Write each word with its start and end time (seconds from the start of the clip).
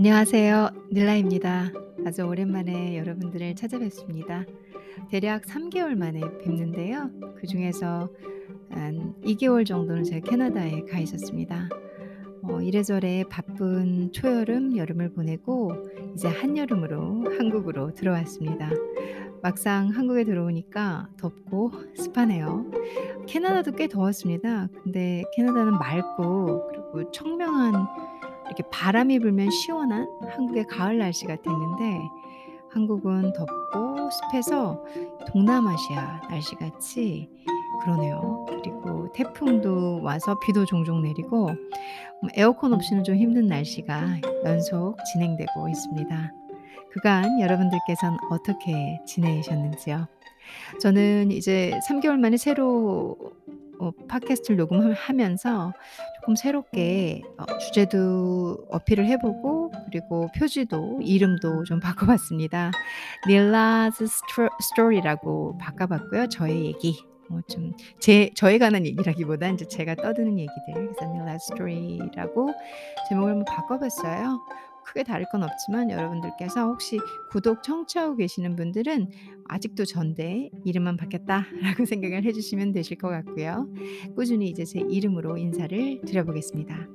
안녕하세요. 0.00 0.70
닐라입니다. 0.90 1.72
아주 2.06 2.22
오랜만에 2.22 2.96
여러분들을 2.96 3.54
찾아뵙습니다. 3.54 4.46
대략 5.10 5.44
3 5.44 5.68
개월 5.68 5.94
만에 5.94 6.20
뵙는데요. 6.38 7.10
그 7.38 7.46
중에서 7.46 8.08
한 8.70 9.14
2 9.22 9.34
개월 9.34 9.66
정도는 9.66 10.04
제가 10.04 10.26
캐나다에 10.26 10.86
가 10.86 10.98
있었습니다. 11.00 11.68
어 12.44 12.62
이래저래 12.62 13.24
바쁜 13.28 14.10
초여름, 14.10 14.74
여름을 14.74 15.12
보내고 15.12 15.74
이제 16.14 16.28
한여름으로 16.28 17.36
한국으로 17.36 17.92
들어왔습니다. 17.92 18.70
막상 19.42 19.90
한국에 19.90 20.24
들어오니까 20.24 21.10
덥고 21.18 21.72
습하네요. 21.94 22.64
캐나다도 23.26 23.72
꽤 23.72 23.86
더웠습니다. 23.86 24.68
근데 24.82 25.24
캐나다는 25.36 25.74
맑고 25.74 26.68
그리고 26.68 27.10
청명한 27.10 27.74
이렇게 28.50 28.64
바람이 28.70 29.20
불면 29.20 29.48
시원한 29.50 30.08
한국의 30.28 30.66
가을 30.66 30.98
날씨 30.98 31.24
같았는데 31.24 32.00
한국은 32.70 33.32
덥고 33.32 34.10
습해서 34.10 34.84
동남아시아 35.28 36.22
날씨 36.28 36.56
같이 36.56 37.30
그러네요. 37.82 38.44
그리고 38.48 39.10
태풍도 39.12 40.02
와서 40.02 40.38
비도 40.40 40.66
종종 40.66 41.02
내리고 41.02 41.48
음 41.48 42.28
에어컨 42.34 42.72
없이는 42.74 43.04
좀 43.04 43.16
힘든 43.16 43.46
날씨가 43.46 44.20
연속 44.44 44.96
진행되고 45.12 45.68
있습니다. 45.68 46.32
그간 46.90 47.40
여러분들께서는 47.40 48.18
어떻게 48.30 49.00
지내셨는지요? 49.06 50.08
저는 50.80 51.30
이제 51.30 51.78
3 51.86 52.00
개월 52.00 52.18
만에 52.18 52.36
새로 52.36 53.16
어 53.80 53.92
팟캐스트를 54.08 54.58
녹음을 54.58 54.92
하면서 54.92 55.72
조금 56.16 56.36
새롭게 56.36 57.22
어 57.38 57.58
주제도 57.58 58.58
어필을 58.68 59.06
해 59.06 59.18
보고 59.18 59.72
그리고 59.86 60.28
표지도 60.36 61.00
이름도 61.02 61.64
좀 61.64 61.80
바꿔 62.00 62.06
봤습니다. 62.06 62.70
닐라's 63.26 64.06
스토 64.06 64.48
스토리라고 64.60 65.56
바꿔 65.58 65.86
봤고요. 65.86 66.28
저의 66.28 66.66
얘기 66.66 67.02
뭐좀제 67.30 68.32
저에 68.34 68.58
관한 68.58 68.84
얘기라기보다 68.84 69.46
인제 69.48 69.66
제가 69.68 69.94
떠드는 69.94 70.38
얘기들 70.38 70.74
그래서 70.74 71.06
닐라's 71.12 71.38
스토리라고 71.46 72.52
제목을 73.08 73.30
한번 73.30 73.44
바꿔 73.46 73.78
봤어요. 73.78 74.40
크게 74.90 75.04
다를 75.04 75.26
건 75.30 75.44
없지만 75.44 75.88
여러분들께서 75.90 76.66
혹시 76.66 76.98
구독 77.30 77.62
청취하고 77.62 78.16
계시는 78.16 78.56
분들은 78.56 79.08
'아직도 79.46 79.84
전데 79.84 80.50
이름만 80.64 80.96
바뀌었다.'라고 80.96 81.84
생각을 81.86 82.24
해 82.24 82.32
주시면 82.32 82.72
되실 82.72 82.98
것 82.98 83.08
같고요. 83.08 83.72
꾸준히 84.16 84.48
이제 84.48 84.64
제 84.64 84.80
이름으로 84.80 85.36
인사를 85.36 86.00
드려 86.04 86.24
보겠습니다. 86.24 86.88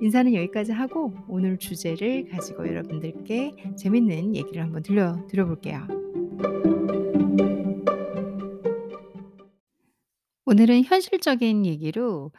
인사는 0.00 0.34
여기까지 0.34 0.72
하고 0.72 1.12
오늘 1.28 1.58
주제를 1.58 2.28
가지고 2.30 2.66
여러분들께 2.66 3.74
재밌는 3.76 4.34
얘기를 4.34 4.62
한번 4.62 4.82
들려 4.82 5.26
드려 5.28 5.44
볼게요. 5.44 5.86
오늘은 10.46 10.84
현실적인 10.84 11.66
얘기로 11.66 12.30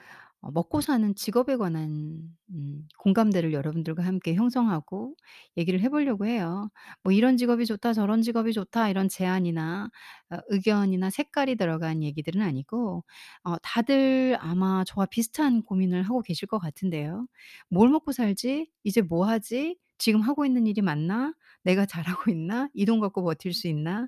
어 0.44 0.52
먹고 0.52 0.82
사는 0.82 1.16
직업에 1.16 1.56
관한 1.58 2.22
음 2.52 2.88
공감대를 3.00 3.54
여러분들과 3.54 4.04
함께 4.06 4.36
형성하고 4.36 5.16
얘기를 5.58 5.80
해 5.82 5.90
보려고 5.90 6.26
해요. 6.28 6.70
뭐 7.04 7.14
"이런 7.14 7.38
직업이 7.38 7.66
좋다. 7.66 7.94
저런 7.94 8.22
직업이 8.22 8.54
좋다." 8.54 8.90
이런 8.90 9.10
제안이나 9.10 9.90
어 10.32 10.38
의견이나 10.50 11.10
색깔이 11.10 11.56
들어간 11.56 12.04
얘기들은 12.04 12.42
아니고 12.42 13.04
어 13.46 13.56
다들 13.64 14.38
아마 14.42 14.84
저와 14.86 15.06
비슷한 15.08 15.62
고민을 15.64 16.04
하고 16.04 16.22
계실 16.22 16.48
것 16.48 16.60
같은데요. 16.60 17.28
'뭘 17.70 17.90
먹고 17.90 18.12
살지? 18.12 18.70
이제 18.84 19.02
뭐 19.02 19.26
하지? 19.28 19.78
지금 19.98 20.22
하고 20.22 20.46
있는 20.46 20.68
일이 20.68 20.82
맞나? 20.82 21.34
내가 21.64 21.86
잘하고 21.86 22.32
있나? 22.32 22.68
이 22.76 22.86
돈 22.86 23.00
갖고 23.00 23.24
버틸 23.24 23.54
수 23.54 23.68
있나?' 23.70 24.08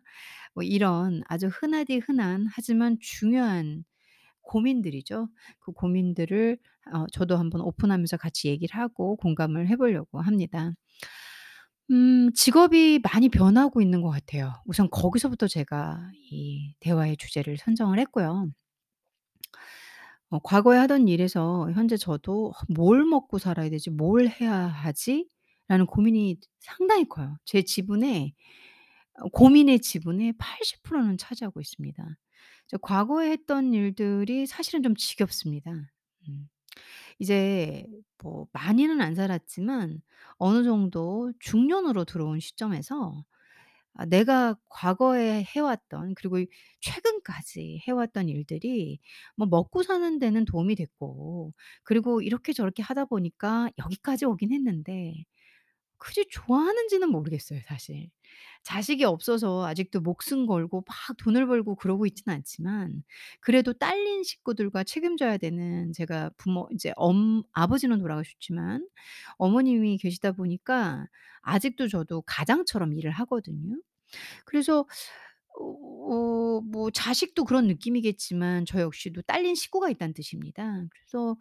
뭐 0.53 0.63
이런 0.63 1.21
아주 1.27 1.47
흔하디 1.47 1.99
흔한 1.99 2.47
하지만 2.51 2.97
중요한 3.01 3.83
고민들이죠. 4.45 5.29
그 5.59 5.71
고민들을 5.73 6.57
어 6.93 7.05
저도 7.13 7.37
한번 7.37 7.61
오픈하면서 7.61 8.17
같이 8.17 8.47
얘기를 8.49 8.75
하고 8.79 9.15
공감을 9.17 9.67
해 9.69 9.75
보려고 9.77 10.21
합니다. 10.21 10.73
음 11.91 12.31
직업이 12.33 12.99
많이 13.03 13.29
변하고 13.29 13.81
있는 13.81 14.01
것 14.01 14.09
같아요. 14.09 14.53
우선 14.65 14.89
거기서부터 14.89 15.47
제가 15.47 16.09
이 16.31 16.73
대화의 16.79 17.17
주제를 17.17 17.57
선정을 17.57 17.99
했고요. 17.99 18.49
어 20.29 20.39
과거에 20.39 20.77
하던 20.79 21.07
일에서 21.07 21.69
현재 21.73 21.97
저도 21.97 22.53
'뭘 22.69 23.05
먹고 23.05 23.37
살아야 23.37 23.69
되지? 23.69 23.89
뭘 23.91 24.27
해야 24.27 24.53
하지?'라는 24.53 25.85
고민이 25.87 26.37
상당히 26.59 27.07
커요. 27.07 27.37
제 27.45 27.61
지분의 27.61 28.33
어 29.21 29.29
고민의 29.29 29.81
지분의 29.81 30.33
80%는 30.39 31.17
차지하고 31.17 31.61
있습니다. 31.61 32.03
저 32.67 32.77
과거에 32.77 33.31
했던 33.31 33.73
일들이 33.73 34.45
사실은 34.47 34.83
좀 34.83 34.95
지겹습니다. 34.95 35.71
음. 36.29 36.49
이제 37.19 37.85
뭐 38.23 38.47
많이는 38.53 39.01
안 39.01 39.15
살았지만 39.15 40.01
어느 40.37 40.63
정도 40.63 41.31
중년으로 41.39 42.05
들어온 42.05 42.39
시점에서 42.39 43.25
아 43.93 44.05
내가 44.05 44.55
과거에 44.69 45.45
해 45.55 45.59
왔던 45.61 46.15
그리고 46.15 46.39
이 46.39 46.47
최근까지 46.81 47.81
해 47.87 47.91
왔던 47.93 48.27
일들이 48.29 48.99
뭐 49.37 49.47
먹고 49.47 49.83
사는 49.83 50.19
데는 50.19 50.45
도움이 50.45 50.75
됐고 50.75 51.53
그리고 51.83 52.21
이렇게 52.21 52.51
저렇게 52.53 52.83
하다 52.83 53.05
보니까 53.05 53.69
여기까지 53.79 54.25
오긴 54.25 54.51
했는데 54.53 55.25
굳이 55.97 56.25
좋아하는지는 56.29 57.09
모르겠어요 57.09 57.59
사실. 57.67 58.09
자식이 58.63 59.03
없어서 59.05 59.65
아직도 59.67 60.01
목숨 60.01 60.47
걸고 60.47 60.83
막 60.87 60.95
돈을 61.19 61.47
벌고 61.47 61.75
그러고 61.75 62.05
있지는 62.07 62.35
않지만 62.37 63.03
그래도 63.41 63.73
딸린 63.73 64.23
식구들과 64.23 64.83
책임져야 64.83 65.37
되는 65.37 65.93
제가 65.93 66.31
부모 66.37 66.67
이제 66.73 66.91
엄 66.95 67.43
아버지는 67.53 67.99
돌아가셨지만 67.99 68.87
어머님이 69.37 69.97
계시다 69.97 70.31
보니까 70.33 71.07
아직도 71.43 71.87
저도 71.89 72.21
가장처럼 72.23 72.93
일을 72.95 73.11
하거든요. 73.11 73.77
그래서 74.45 74.87
어 75.59 76.61
뭐 76.71 76.89
자식도 76.91 77.43
그런 77.45 77.67
느낌이겠지만 77.67 78.65
저 78.65 78.79
역시도 78.81 79.21
딸린 79.23 79.55
식구가 79.55 79.89
있다는 79.89 80.13
뜻입니다. 80.13 80.83
그래서 80.89 81.35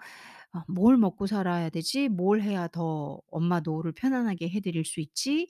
어 0.54 0.62
'뭘 0.68 0.96
먹고 0.98 1.26
살아야 1.26 1.70
되지? 1.70 2.08
뭘 2.08 2.42
해야 2.42 2.68
더 2.68 3.20
엄마 3.30 3.60
노후를 3.60 3.92
편안하게 3.92 4.48
해 4.50 4.60
드릴 4.60 4.84
수 4.84 5.00
있지?' 5.00 5.48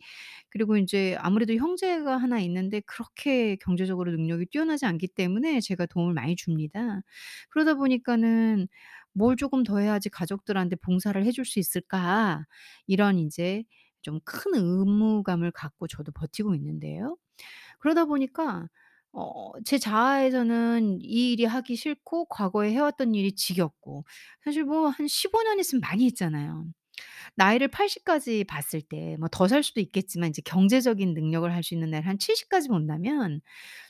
그리고 0.51 0.77
인제 0.77 1.17
아무래도 1.21 1.55
형제가 1.55 2.17
하나 2.19 2.41
있는데 2.41 2.81
그렇게 2.83 3.57
경제적으로 3.57 4.13
능력이 4.13 4.47
뛰어나지 4.47 4.87
않기 4.87 5.09
때문에 5.09 5.61
제가 5.61 5.87
도움을 5.87 6.15
많이 6.15 6.37
줍니다. 6.37 7.03
그러다 7.51 7.75
보니까는 7.75 8.69
'뭘 9.13 9.37
조금 9.37 9.63
더 9.65 9.79
해야지 9.79 10.09
가족들한테 10.11 10.77
봉사를 10.77 11.23
해 11.25 11.31
줄 11.33 11.45
수 11.47 11.59
있을까?' 11.61 12.45
이런 12.87 13.19
인제 13.19 13.65
좀 14.03 14.21
큰 14.25 14.55
의무감을 14.57 15.51
갖고 15.53 15.87
저도 15.89 16.13
버티고 16.13 16.55
있는데요. 16.57 17.17
그러다 17.85 18.07
보니까 18.07 18.69
어 19.13 19.53
제 19.65 19.79
자아에서는 19.79 20.99
이 21.03 21.33
일이 21.33 21.45
하기 21.47 21.77
싫고 21.77 22.27
과거에 22.27 22.73
해 22.73 22.81
왔던 22.81 23.15
일이 23.15 23.33
지겹고 23.35 24.05
사실 24.45 24.65
뭐 24.65 24.89
한 24.91 25.07
15 25.09 25.43
년 25.45 25.61
있으면 25.61 25.81
많이 25.83 26.07
했잖아요. 26.07 26.67
나이를 27.37 27.69
80 27.69 28.05
까지 28.05 28.45
봤을 28.45 28.83
때 28.83 29.17
뭐 29.19 29.29
더 29.31 29.47
살 29.49 29.63
수도 29.63 29.81
있겠지만 29.81 30.31
이제 30.31 30.43
경제적인 30.45 31.15
능력을 31.15 31.53
할 31.53 31.63
수 31.63 31.75
있는 31.75 31.91
나이를 31.91 32.09
한 32.09 32.19
70 32.19 32.49
까지 32.51 32.69
본다면 32.69 33.41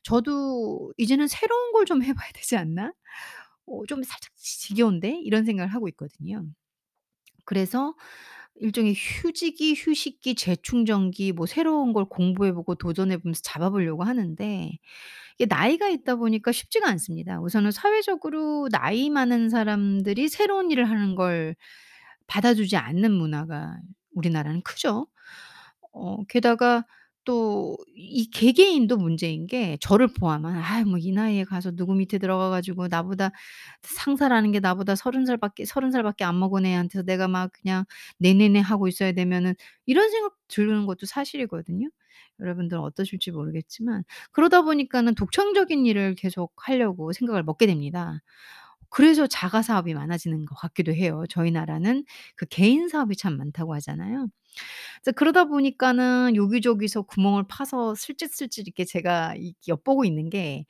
저도 0.05 0.93
'이제는 0.99 1.28
새로운 1.28 1.72
걸 1.72 1.84
좀 1.87 2.00
해 2.05 2.12
봐야 2.15 2.31
되지 2.34 2.56
않나? 2.56 2.93
어 3.66 3.87
좀 3.88 4.03
살짝 4.05 4.32
지겨운데?' 4.37 5.21
이런 5.25 5.44
생각을 5.47 5.72
하고 5.75 5.88
있거든요. 5.91 6.44
그래서 7.44 7.94
일종의 8.56 8.95
휴지기, 8.97 9.75
휴식기, 9.77 10.35
재충전기 10.37 11.33
뭐 11.33 11.47
새로운 11.47 11.93
걸 11.93 12.05
공부해 12.06 12.53
보고 12.53 12.75
도전해 12.77 13.17
보면서 13.19 13.41
잡아 13.43 13.71
보려고 13.71 14.05
하는데 14.05 14.71
이게 15.39 15.47
나이가 15.49 15.89
있다 15.89 16.17
보니까 16.17 16.53
쉽지가 16.53 16.89
않습니다. 16.91 17.41
우선은 17.41 17.73
사회적으로 17.73 18.69
나이 18.71 19.11
많은 19.11 19.51
사람들이 19.51 20.29
새로운 20.29 20.71
일을 20.71 20.91
하는 20.91 21.15
걸 21.17 21.56
받아주지 22.29 22.77
않는 22.77 23.12
문화가 23.12 23.79
우리나라는 24.15 24.62
크죠. 24.62 25.09
어 25.93 26.25
게다가 26.27 26.85
또 27.25 27.76
이 27.97 28.29
개개인도 28.31 28.97
문제인 28.99 29.47
게 29.47 29.76
저를 29.81 30.09
포함한 30.09 30.56
'아 30.56 30.85
뭐 30.85 30.99
이 30.99 31.12
나이에 31.12 31.44
가서 31.44 31.71
누구 31.73 31.94
밑에 31.94 32.19
들어가 32.19 32.50
가지고 32.50 32.88
나보다 32.88 33.31
상사라는 33.82 34.53
게 34.53 34.61
나보다 34.61 34.94
30 34.97 35.26
살밖에 35.26 35.65
30 35.65 35.93
살밖에 35.93 36.25
안 36.25 36.38
먹은 36.38 36.67
애한테서 36.67 37.05
내가 37.05 37.29
막 37.29 37.50
그냥 37.53 37.85
내내내 38.19 38.61
하고 38.61 38.88
있어야 38.88 39.12
되면은' 39.12 39.55
이런 39.87 40.11
생각 40.11 40.35
드는 40.49 40.87
것도 40.87 41.06
사실이거든요. 41.06 41.88
여러분들은 42.41 42.82
어떠실지 42.82 43.31
모르겠지만 43.32 44.03
그러다 44.32 44.62
보니까는 44.62 45.15
독창적인 45.15 45.87
일을 45.87 46.15
계속 46.17 46.53
하려고 46.56 47.12
생각을 47.12 47.43
먹게 47.44 47.67
됩니다. 47.67 48.21
그래서 48.94 49.26
자가 49.26 49.62
사업이 49.62 49.93
많아지는 49.94 50.44
것 50.46 50.55
같기도 50.56 50.93
해요. 50.94 51.25
저희 51.29 51.50
나라는 51.50 52.05
그 52.37 52.46
개인 52.46 52.88
사업이 52.88 53.17
참 53.17 53.37
많다고 53.37 53.75
하잖아요. 53.75 54.29
그러다 55.17 55.44
보니까는 55.46 56.37
여기저기서 56.37 57.02
구멍을 57.02 57.44
파서 57.49 57.94
슬쩍슬쩍 57.94 58.67
이렇게 58.67 58.85
제가 58.85 59.35
이 59.37 59.55
엿보고 59.69 60.05
있는 60.05 60.31
게 60.31 60.64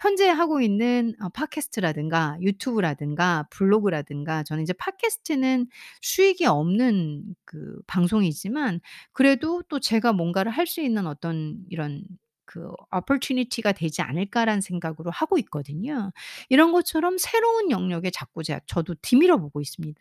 현재 0.00 0.28
하고 0.28 0.60
있는 0.60 1.14
어 1.22 1.28
팟캐스트라든가 1.30 2.38
유튜브라든가 2.42 3.46
블로그라든가 3.50 4.42
저는 4.44 4.62
이제 4.64 4.72
팟캐스트는 4.74 5.66
수익이 6.02 6.46
없는 6.46 7.24
그 7.44 7.80
방송이지만 7.86 8.80
그래도 9.12 9.62
또 9.68 9.80
제가 9.80 10.12
뭔가를 10.12 10.52
할 10.52 10.68
수 10.68 10.82
있는 10.82 11.06
어떤 11.06 11.56
이런 11.70 12.04
그 12.48 12.72
'opportunity가 12.94 13.72
되지 13.74 14.02
않을까.'라는 14.02 14.62
생각으로 14.62 15.10
하고 15.12 15.38
있거든요. 15.40 16.12
이런 16.48 16.72
것처럼 16.72 17.18
새로운 17.18 17.70
영역에 17.70 18.10
자꾸 18.10 18.42
제가 18.42 18.60
저도 18.66 18.96
뒤밀어 19.02 19.38
보고 19.38 19.60
있습니다. 19.60 20.00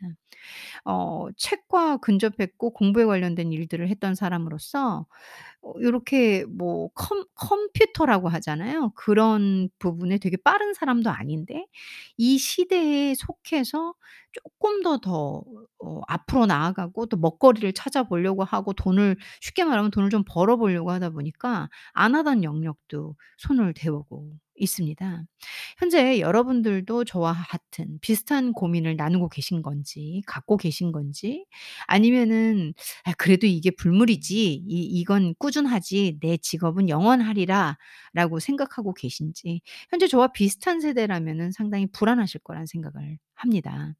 어 0.85 1.27
책과 1.37 1.97
근접했고 1.97 2.71
공부에 2.73 3.05
관련된 3.05 3.51
일들을 3.53 3.89
했던 3.89 4.15
사람으로서 4.15 5.07
어 5.67 5.73
요렇게 5.81 6.45
뭐 6.49 6.89
컴 6.95 7.25
컴퓨터라고 7.35 8.29
하잖아요. 8.29 8.91
그런 8.95 9.69
부분에 9.79 10.17
되게 10.19 10.37
빠른 10.37 10.73
사람도 10.73 11.09
아닌데 11.09 11.65
이 12.17 12.37
시대에 12.37 13.13
속해서 13.15 13.93
쪼끔 14.31 14.81
더더 14.83 15.43
어 15.79 16.01
앞으로 16.07 16.45
나아가고 16.45 17.05
또 17.07 17.17
먹거리를 17.17 17.73
찾아보려고 17.73 18.43
하고 18.43 18.73
돈을 18.73 19.17
쉽게 19.41 19.63
말하면 19.65 19.91
돈을 19.91 20.09
좀 20.09 20.23
벌어 20.27 20.57
보려고 20.57 20.91
하다 20.91 21.09
보니까 21.11 21.69
안 21.93 22.15
하던 22.15 22.43
영역도 22.43 23.15
손을 23.37 23.73
대보고 23.73 24.31
있습니다. 24.57 25.23
현재 25.79 26.19
여러분들도 26.19 27.05
저와 27.05 27.33
같은 27.49 27.99
비슷한 28.01 28.53
고민을 28.53 28.95
나누고 28.97 29.29
계신 29.29 29.61
건지 29.61 30.21
갖고 30.27 30.57
계신 30.57 30.91
건지 30.91 31.45
아니면은 31.87 32.73
'아 33.05 33.13
그래도 33.17 33.47
이게 33.47 33.71
불물이지. 33.71 34.53
이 34.55 34.83
이건 34.99 35.35
꾸준하지. 35.39 36.17
내 36.21 36.37
직업은 36.37 36.89
영원하리라.'라고 36.89 38.39
생각하고 38.39 38.93
계신지 38.93 39.61
현재 39.89 40.07
저와 40.07 40.29
비슷한 40.33 40.81
세대라면은 40.81 41.51
상당히 41.51 41.87
불안하실 41.91 42.41
거란 42.43 42.65
생각을 42.65 43.17
합니다. 43.35 43.93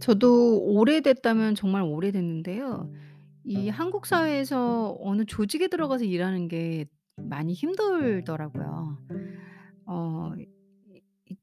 저도 0.00 0.60
오래됐다면 0.62 1.54
정말 1.54 1.82
오래됐는데요. 1.82 2.90
이 3.46 3.68
한국 3.68 4.06
사회에서 4.06 4.96
어느 5.00 5.24
조직에 5.24 5.68
들어가서 5.68 6.04
일하는 6.04 6.48
게 6.48 6.86
많이 7.16 7.52
힘들더라고요. 7.54 8.98
어 9.86 10.32
이 11.28 11.36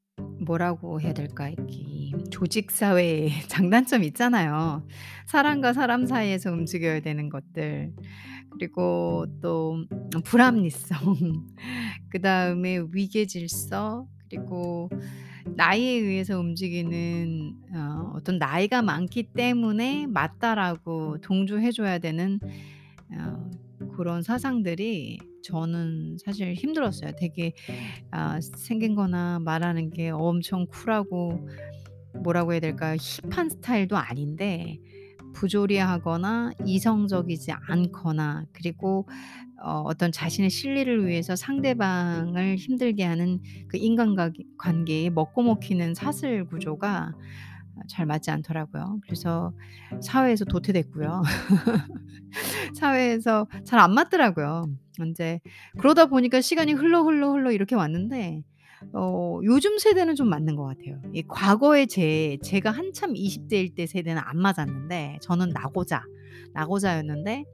뭐라고 0.44 1.00
해야 1.00 1.12
될까? 1.12 1.50
이 1.68 2.12
조직 2.30 2.70
사회의 2.70 3.30
장단점이 3.48 4.06
있잖아요. 4.08 4.86
사람과 5.26 5.72
사람 5.72 6.06
사이에서 6.06 6.52
움직여야 6.52 7.00
되는 7.00 7.28
것들 7.28 7.92
그리고 8.50 9.26
또 9.42 9.84
불합리성 10.24 10.98
그다음에 12.10 12.80
위계 12.92 13.26
질서 13.26 14.06
그리고 14.28 14.88
나이에 15.46 15.90
의해서 15.98 16.38
움직이는 16.40 17.54
어 17.74 18.12
어떤 18.14 18.38
'나이가 18.38 18.82
많기 18.82 19.24
때문에 19.24 20.06
맞다.'라고 20.06 21.18
동조해 21.20 21.70
줘야 21.72 21.98
되는 21.98 22.40
어 23.12 23.50
그런 23.96 24.22
사상들이 24.22 25.18
저는 25.44 26.18
사실 26.24 26.54
힘들었어요. 26.54 27.12
되게 27.18 27.52
아 28.10 28.40
생긴 28.56 28.94
거나 28.94 29.40
말하는 29.40 29.90
게 29.90 30.10
엄청 30.10 30.66
쿨하고 30.66 31.48
뭐라고 32.22 32.52
해야 32.52 32.60
될까요? 32.60 32.96
힙한 32.98 33.50
스타일도 33.50 33.96
아닌데 33.96 34.78
부조리하거나 35.34 36.52
이성적이지 36.66 37.52
않거나 37.68 38.46
그리고 38.52 39.08
어 39.64 39.82
어떤 39.86 40.12
자신의 40.12 40.50
실리를 40.50 41.06
위해서 41.06 41.36
상대방을 41.36 42.56
힘들게 42.56 43.04
하는 43.04 43.40
그 43.68 43.78
인간관계 43.78 44.44
관계에 44.58 45.10
먹고 45.10 45.42
먹히는 45.42 45.94
사슬 45.94 46.44
구조가 46.46 47.14
아잘 47.84 48.06
맞지 48.06 48.30
않더라고요. 48.30 49.00
그래서 49.04 49.52
사회에서 50.02 50.44
도태됐고요. 50.46 51.22
사회에서 52.74 53.46
잘 53.64 53.78
안 53.80 53.92
맞더라고요. 53.94 54.66
인제 55.00 55.40
그러다 55.78 56.06
보니까 56.06 56.40
시간이 56.40 56.72
흘러, 56.72 57.02
흘러, 57.02 57.32
흘러 57.32 57.50
이렇게 57.52 57.74
왔는데 57.74 58.42
어 58.92 59.40
요즘 59.44 59.78
세대는 59.78 60.14
좀 60.14 60.28
맞는 60.28 60.56
것 60.56 60.64
같아요. 60.64 61.00
이 61.12 61.22
과거의 61.28 61.86
제 61.88 62.38
제가 62.42 62.70
한참 62.70 63.16
20 63.16 63.48
대일 63.48 63.74
때 63.74 63.86
세대는 63.86 64.22
안 64.24 64.38
맞았는데 64.38 65.18
저는 65.22 65.50
낙오자, 65.50 66.02
낙오자였는데 66.54 67.44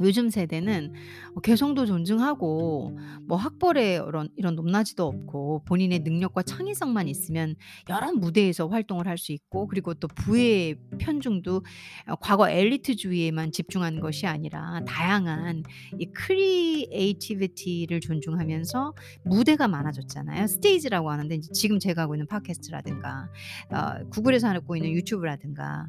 요즘 0.00 0.30
세대는 0.30 0.92
어 1.34 1.40
개성도 1.40 1.86
존중하고 1.86 2.98
뭐 3.26 3.36
학벌에 3.36 3.96
이런 4.06 4.28
이런 4.36 4.54
높낮이도 4.56 5.06
없고 5.06 5.62
본인의 5.66 6.00
능력과 6.00 6.42
창의성만 6.42 7.08
있으면 7.08 7.54
여러 7.88 8.12
무대에서 8.12 8.68
활동을 8.68 9.06
할 9.06 9.18
수 9.20 9.32
있고 9.32 9.66
그리고 9.68 9.92
또 9.92 10.08
부의 10.08 10.76
편중도 10.98 11.62
어 12.08 12.16
과거 12.16 12.48
엘리트주의에만 12.48 13.52
집중한 13.52 14.00
것이 14.00 14.26
아니라 14.26 14.80
다양한 14.86 15.62
이 15.98 16.06
creativity를 16.06 18.00
존중하면서 18.00 18.94
무대가 19.24 19.68
많아졌잖아요. 19.68 20.46
stage라고 20.46 21.10
하는데 21.10 21.40
지금 21.52 21.78
제가 21.78 22.02
하고 22.02 22.14
있는 22.14 22.26
팟캐스트라든가 22.28 23.28
어 23.72 24.08
구글에서 24.10 24.48
하고 24.48 24.76
있는 24.76 24.92
유튜브라든가 24.92 25.86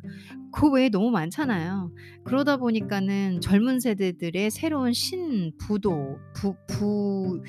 그 0.52 0.70
외에 0.70 0.90
너무 0.90 1.12
많잖아요. 1.12 1.92
그러다 2.26 2.58
보니까는 2.58 3.40
젊은 3.42 3.80
세대 3.80 4.01
들의 4.18 4.50
새로운 4.52 4.94
신부도 4.94 6.20
부 6.34 6.56
부 6.68 7.42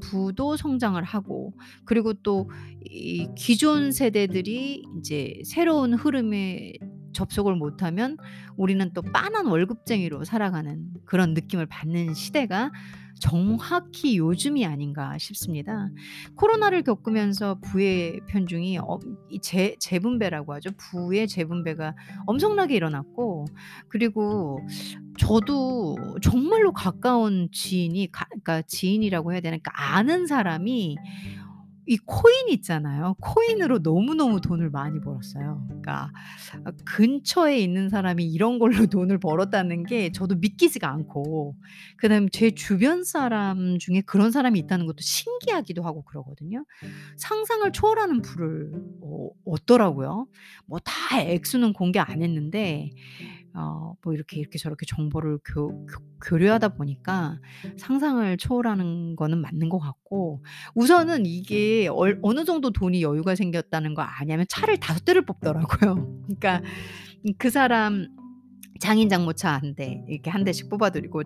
부도 0.00 0.56
성장을 0.56 1.02
하고 1.02 1.52
그리고 1.84 2.12
또 2.14 2.48
이 2.88 3.26
기존 3.36 3.90
세대들이 3.92 4.82
인제 4.96 5.42
새로운 5.44 5.94
흐름에 5.94 6.74
접속을 7.12 7.56
못하면 7.56 8.16
우리는 8.56 8.92
또 8.92 9.02
빤한 9.02 9.46
월급쟁이로 9.46 10.24
살아가는 10.24 10.86
그런 11.04 11.34
느낌을 11.34 11.66
받는 11.66 12.14
시대가 12.14 12.70
정확히 13.20 14.18
요즘이 14.18 14.66
아닌가 14.66 15.16
싶습니다. 15.18 15.88
코로나를 16.36 16.82
겪으면서 16.82 17.58
부의 17.60 18.20
편중이 18.28 18.78
재 19.42 19.76
재분배라고 19.78 20.54
하죠. 20.54 20.70
부의 20.76 21.28
재분배가 21.28 21.94
엄청나게 22.26 22.74
일어났고 22.76 23.46
그리고 23.88 24.60
저도 25.18 25.96
정말로 26.20 26.72
가까운 26.72 27.48
지인이 27.52 28.10
가 28.12 28.26
그러니까 28.28 28.62
지인이라고 28.62 29.32
해야 29.32 29.40
되나? 29.40 29.56
그러니까 29.56 29.72
아는 29.74 30.26
사람이 30.26 30.96
이 31.86 31.98
코인 31.98 32.48
있잖아요. 32.50 33.14
코인으로 33.20 33.78
너무너무 33.78 34.40
돈을 34.40 34.70
많이 34.70 35.00
벌었어요. 35.00 35.64
그러니까 35.68 36.10
아 36.64 36.72
근처에 36.84 37.58
있는 37.58 37.88
사람이 37.88 38.24
이런 38.24 38.58
걸로 38.58 38.74
돈을 38.90 39.18
벌었다는 39.18 39.84
게 39.86 40.10
저도 40.12 40.36
믿기지가 40.36 40.88
않고 40.90 41.56
그 41.96 42.08
다음에 42.08 42.28
제 42.32 42.50
주변 42.50 43.04
사람 43.04 43.78
중에 43.78 44.02
그런 44.06 44.30
사람이 44.32 44.58
있다는 44.60 44.86
것도 44.86 44.98
신기하기도 45.00 45.82
하고 45.82 46.02
그러거든요. 46.02 46.64
상상을 47.16 47.70
초월하는 47.72 48.22
부를 48.22 48.72
어 49.02 49.28
얻더라고요. 49.44 50.26
뭐 50.66 50.78
다 50.84 51.20
액수는 51.20 51.72
공개 51.72 51.98
안 51.98 52.22
했는데 52.22 52.90
어 53.56 53.94
뭐 54.04 54.12
이렇게, 54.14 54.38
이렇게 54.38 54.58
저렇게 54.58 54.86
정보를 54.86 55.38
교교 55.44 55.86
교 56.24 56.36
류하다 56.38 56.70
보니까 56.70 57.38
상상을 57.78 58.36
초월하는 58.38 59.16
거는 59.16 59.40
맞는 59.40 59.68
것 59.68 59.78
같고 59.78 60.42
우선은 60.74 61.26
이게 61.26 61.88
얼 61.88 62.18
어느 62.22 62.44
정도 62.44 62.70
돈이 62.70 63.02
여유가 63.02 63.34
생겼다는 63.34 63.94
거 63.94 64.02
아냐면 64.02 64.46
차를 64.48 64.78
5 64.78 65.04
대를 65.04 65.24
뽑더라고요. 65.26 65.96
그러니까 66.38 66.62
음그 67.26 67.50
사람 67.50 68.08
장인 68.80 69.08
장모차 69.08 69.60
1대 69.62 70.04
이렇게 70.08 70.30
1 70.30 70.44
대씩 70.44 70.68
뽑아 70.68 70.90
드리고 70.90 71.22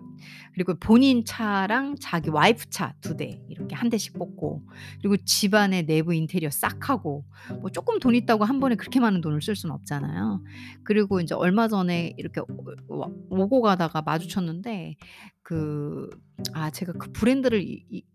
그리고 0.53 0.75
본인 0.79 1.23
차랑 1.25 1.95
자기 1.99 2.29
와이프 2.29 2.65
차2대 2.69 3.41
이렇게 3.49 3.75
1 3.75 3.89
대씩 3.89 4.13
뽑고 4.13 4.63
그리고 5.01 5.17
집안의 5.17 5.85
내부 5.85 6.13
인테리어 6.13 6.49
싹 6.51 6.89
하고 6.89 7.25
뭐 7.61 7.69
쪼끔 7.69 7.99
돈 7.99 8.15
있다고 8.15 8.43
한 8.45 8.59
번에 8.59 8.75
그렇게 8.75 8.99
많은 8.99 9.21
돈을 9.21 9.41
쓸 9.41 9.55
수는 9.55 9.73
없잖아요. 9.75 10.41
그리고 10.83 11.19
인제 11.19 11.35
얼마 11.35 11.67
전에 11.67 12.13
이렇게 12.17 12.41
오 12.41 13.05
오고 13.29 13.61
가다가 13.61 14.01
마주쳤는데 14.01 14.95
그 15.43 16.09
아 16.53 16.69
제가 16.71 16.93
그 16.93 17.11
브랜드를 17.11 17.63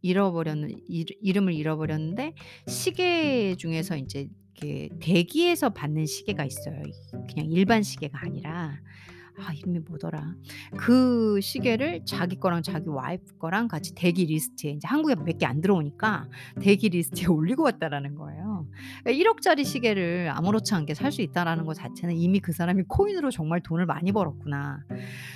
잃어버렸는 0.02 0.70
이름을 0.88 1.54
잃어버렸는데 1.54 2.34
시계 2.66 3.54
중에서 3.56 3.96
인제 3.96 4.28
이렇게 4.60 4.88
대기해서 5.00 5.70
받는 5.70 6.06
시계가 6.06 6.44
있어요. 6.44 6.82
이 6.86 6.92
그냥 7.32 7.50
일반 7.50 7.82
시계가 7.82 8.18
아니라. 8.22 8.80
아 9.38 9.52
이름이 9.52 9.80
뭐더라. 9.80 10.34
그 10.78 11.38
시계를 11.42 12.00
자기 12.06 12.36
거랑 12.36 12.62
자기 12.62 12.88
와이프 12.88 13.36
거랑 13.38 13.68
같이 13.68 13.94
대기 13.94 14.24
리스트에 14.26 14.70
인제 14.70 14.88
한국에 14.88 15.14
몇 15.16 15.38
개 15.38 15.46
안 15.46 15.60
들어오니까 15.60 16.28
대기 16.60 16.88
리스트에 16.88 17.26
올리고 17.32 17.62
왔다라는 17.64 18.14
거예요. 18.14 18.66
그러니까 19.04 19.10
1 19.10 19.28
억짜리 19.28 19.64
시계를 19.64 20.30
아무렇지 20.34 20.74
않게 20.74 20.94
살 20.94 21.12
수 21.12 21.22
있다라는 21.22 21.64
거 21.66 21.72
자체는 21.74 22.16
이미 22.16 22.40
그 22.40 22.52
사람이 22.52 22.84
'코인으로 22.88 23.30
정말 23.30 23.62
돈을 23.62 23.86
많이 23.86 24.10
벌었구나.' 24.12 24.84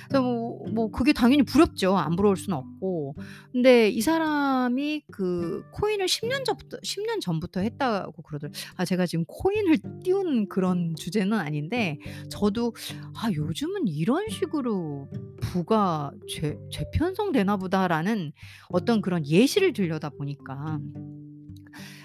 그래서 0.09 0.21
뭐 0.23 0.51
뭐 0.73 0.89
그게 0.91 1.13
당연히 1.13 1.43
부럽죠. 1.43 1.97
안 1.97 2.15
부러울 2.15 2.37
수는 2.37 2.57
없고. 2.57 3.15
근데 3.51 3.89
이 3.89 4.01
사람이 4.01 5.03
그 5.11 5.63
코인을 5.71 6.07
10년 6.07 6.43
전부터 6.45 6.77
10년 6.83 7.19
전부터 7.21 7.59
했다고 7.61 8.21
그러더라 8.23 8.51
아 8.77 8.85
제가 8.85 9.05
지금 9.05 9.25
코인을 9.27 9.77
띄우는 10.03 10.47
그런 10.49 10.95
주제는 10.95 11.37
아닌데 11.37 11.97
저도 12.29 12.73
'아 13.15 13.29
요즘은 13.33 13.87
이런 13.91 14.29
식으로 14.29 15.09
부가 15.41 16.11
재 16.29 16.57
재편성되나 16.71 17.57
보다.'라는 17.57 18.31
어떤 18.69 19.01
그런 19.01 19.25
예시를 19.25 19.73
들려다 19.73 20.09
보니까 20.09 20.79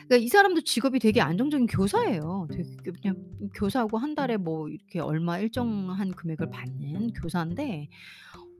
그러니까 0.08 0.24
이 0.24 0.28
사람도 0.28 0.62
직업이 0.62 0.98
되게 0.98 1.20
안정적인 1.20 1.66
교사예요. 1.66 2.46
되게 2.50 2.62
그 2.84 2.92
그냥 2.92 3.16
교사고 3.54 3.98
한 3.98 4.14
달에 4.14 4.36
뭐 4.36 4.68
이렇게 4.68 5.00
얼마 5.00 5.38
일정한 5.38 6.12
금액을 6.12 6.50
받는 6.50 7.12
교사인데 7.12 7.88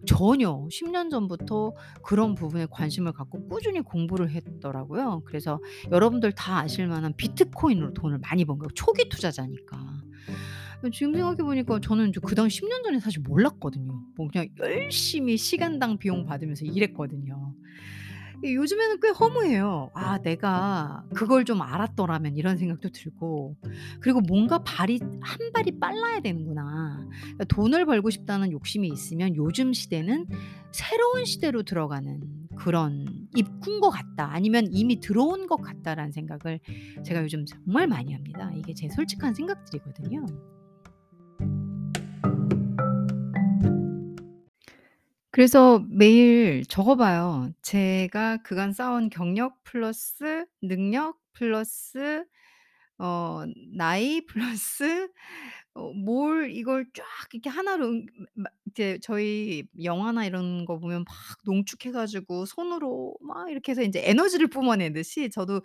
전혀 0.07 0.67
10년 0.71 1.11
전부터 1.11 1.75
그런 2.03 2.35
부분에 2.35 2.67
관심을 2.71 3.13
갖고 3.13 3.49
꾸준히 3.49 3.81
공부를 3.81 4.31
했더라고요. 4.31 5.23
그래서 5.25 5.61
여러분들 5.91 6.33
다 6.33 6.59
아실 6.59 6.87
만한 6.89 7.15
비트코인으로 7.17 7.95
돈을 7.95 8.19
많이 8.19 8.45
번 8.45 8.59
거예요. 8.59 8.69
초기 8.75 9.09
투자자니까. 9.09 9.79
지금 10.93 11.15
생각해 11.15 11.37
보니까 11.37 11.81
저는 11.81 12.13
저그 12.13 12.35
당시 12.35 12.61
10년 12.61 12.83
전에 12.85 13.01
사실 13.01 13.23
몰랐거든요. 13.23 13.93
뭐 14.17 14.29
그냥 14.33 14.49
열심히 14.59 15.37
시간당 15.37 15.99
비용 15.99 16.25
받으면서 16.25 16.65
일했거든요. 16.65 17.55
이 18.45 18.55
요즘에는 18.55 19.01
꽤 19.01 19.09
허무해요. 19.09 19.91
'아 19.95 20.19
내가 20.19 21.05
그걸 21.15 21.45
좀 21.47 21.63
알았더라면.' 21.63 22.37
이런 22.37 22.59
생각도 22.59 22.91
들고 22.91 23.57
그리고 24.01 24.21
뭔가 24.21 24.59
발이 24.59 25.01
한 25.23 25.53
발이 25.55 25.79
빨라야 25.81 26.21
되는구나. 26.21 27.07
그러니까 27.23 27.45
돈을 27.45 27.87
벌고 27.87 28.11
싶다는 28.11 28.53
욕심이 28.53 28.89
있으면 28.89 29.35
요즘 29.37 29.73
시대는 29.73 30.27
새로운 30.71 31.25
시대로 31.25 31.63
들어가는 31.63 32.21
그런 32.57 33.07
입구인 33.35 33.81
것 33.81 33.89
같다. 33.91 34.31
아니면 34.33 34.69
이미 34.71 35.01
들어온 35.01 35.47
것 35.47 35.57
같다라는 35.57 36.13
생각을 36.13 36.61
제가 37.05 37.23
요즘 37.23 37.47
정말 37.47 37.87
많이 37.87 38.13
합니다. 38.13 38.51
이게 38.55 38.75
제 38.75 38.89
솔직한 38.91 39.33
생각들이거든요. 39.35 40.27
그래서 45.37 45.85
매일 45.91 46.65
적어 46.67 46.97
봐요. 46.97 47.51
제가 47.61 48.39
그간 48.39 48.73
쌓아온 48.73 49.11
경력 49.11 49.63
플러스 49.65 50.47
능력 50.63 51.19
플러스 51.35 52.25
어 52.99 53.45
나이 53.77 54.23
플러스 54.27 55.09
어 55.75 55.93
뭘 55.95 56.51
이걸 56.53 56.87
쫙 56.95 57.05
이렇게 57.35 57.51
하나로 57.51 57.87
응마 57.89 58.49
이제 58.67 58.99
저희 59.03 59.65
영화나 59.85 60.25
이런 60.27 60.65
거 60.67 60.79
보면 60.79 61.05
막 61.05 61.15
농축해 61.45 61.93
가지고 61.93 62.47
손으로 62.47 63.17
막 63.21 63.51
이렇게 63.51 63.73
해서 63.73 63.83
인제 63.83 64.03
에너지를 64.09 64.49
뿜어내듯이 64.49 65.31
저도 65.31 65.61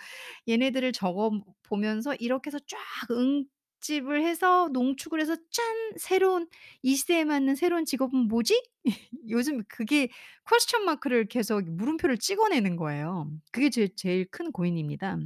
얘네들을 0.49 0.91
적어 0.93 1.31
보면서 1.63 2.15
이렇게 2.19 2.49
해서 2.49 2.59
쫙 2.67 2.77
응 3.11 3.45
집을 3.81 4.23
해서 4.23 4.69
농축을 4.73 5.19
해서 5.21 5.35
'짠! 5.51 5.65
새로운 5.97 6.47
이 6.83 6.95
시대에 6.95 7.23
맞는 7.25 7.55
새로운 7.55 7.85
직업은 7.85 8.27
뭐지?' 8.27 8.61
요즘 9.29 9.63
그게 9.69 10.09
question 10.49 10.85
mark를 10.85 11.27
계속 11.27 11.63
물음표를 11.69 12.17
찍어내는 12.17 12.75
거예요. 12.77 13.31
그게 13.51 13.69
제 13.69 13.89
제일 13.95 14.27
큰 14.31 14.51
고민입니다. 14.51 15.17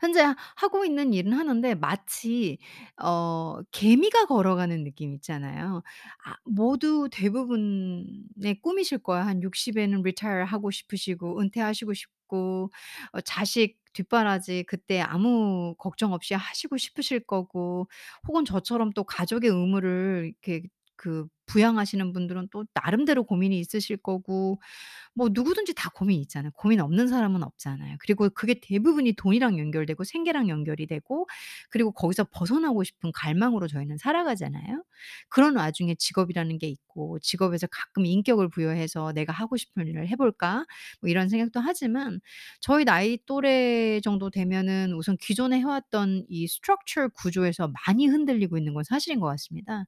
현재 0.00 0.22
하고 0.56 0.84
있는 0.84 1.12
일은 1.12 1.32
하는데 1.32 1.74
마치 1.74 2.58
어 3.02 3.60
개미가 3.72 4.26
걸어가는 4.26 4.84
느낌 4.84 5.12
있잖아요. 5.14 5.82
아 6.24 6.34
모두 6.44 7.08
대부분의 7.12 8.60
꿈이실 8.62 8.98
거야. 8.98 9.26
한 9.26 9.42
60 9.42 9.78
에는 9.78 10.02
retire 10.02 10.44
하고 10.44 10.70
싶으시고 10.70 11.40
은퇴하시고 11.40 11.94
싶 11.94 12.08
고 12.30 12.70
어 13.12 13.20
자식 13.22 13.78
뒷바라지 13.92 14.64
그때 14.68 15.00
아무 15.00 15.74
걱정 15.78 16.12
없이 16.12 16.34
하시고 16.34 16.76
싶으실 16.76 17.20
거고 17.20 17.88
혹은 18.28 18.44
저처럼 18.44 18.90
또 18.92 19.04
가족의 19.04 19.50
의무를 19.50 20.32
이렇게 20.44 20.68
그 20.96 21.26
부양하시는 21.50 22.12
분들은 22.12 22.48
또 22.52 22.64
나름대로 22.74 23.24
고민이 23.24 23.58
있으실 23.60 23.96
거고 23.98 24.60
뭐 25.14 25.28
누구든지 25.32 25.74
다 25.74 25.90
고민이 25.94 26.22
있잖아요. 26.22 26.52
고민 26.54 26.80
없는 26.80 27.08
사람은 27.08 27.42
없잖아요. 27.42 27.96
그리고 28.00 28.28
그게 28.30 28.54
대부분이 28.60 29.14
돈이랑 29.14 29.58
연결되고 29.58 30.04
생계랑 30.04 30.48
연결이 30.48 30.86
되고 30.86 31.26
그리고 31.70 31.92
거기서 31.92 32.26
벗어나고 32.32 32.84
싶은 32.84 33.12
갈망으로 33.12 33.68
저희는 33.68 33.98
살아가잖아요. 33.98 34.84
그런 35.28 35.56
와중에 35.56 35.94
직업이라는 35.96 36.58
게 36.58 36.68
있고 36.68 37.18
직업에서 37.20 37.66
가끔 37.70 38.06
인격을 38.06 38.48
부여해서 38.50 39.12
'내가 39.12 39.32
하고 39.32 39.56
싶은 39.56 39.86
일을 39.88 40.08
해 40.08 40.16
볼까?' 40.16 40.64
뭐 41.00 41.10
이런 41.10 41.28
생각도 41.28 41.60
하지만 41.60 42.20
저희 42.60 42.84
나이 42.84 43.18
또래 43.26 44.00
정도 44.02 44.30
되면은 44.30 44.94
우선 44.94 45.16
기존에 45.18 45.58
해왔던 45.60 46.26
이 46.28 46.46
스트럭처 46.48 47.08
구조에서 47.16 47.70
많이 47.86 48.06
흔들리고 48.06 48.58
있는 48.58 48.74
건 48.74 48.84
사실인 48.84 49.20
것 49.20 49.26
같습니다. 49.28 49.84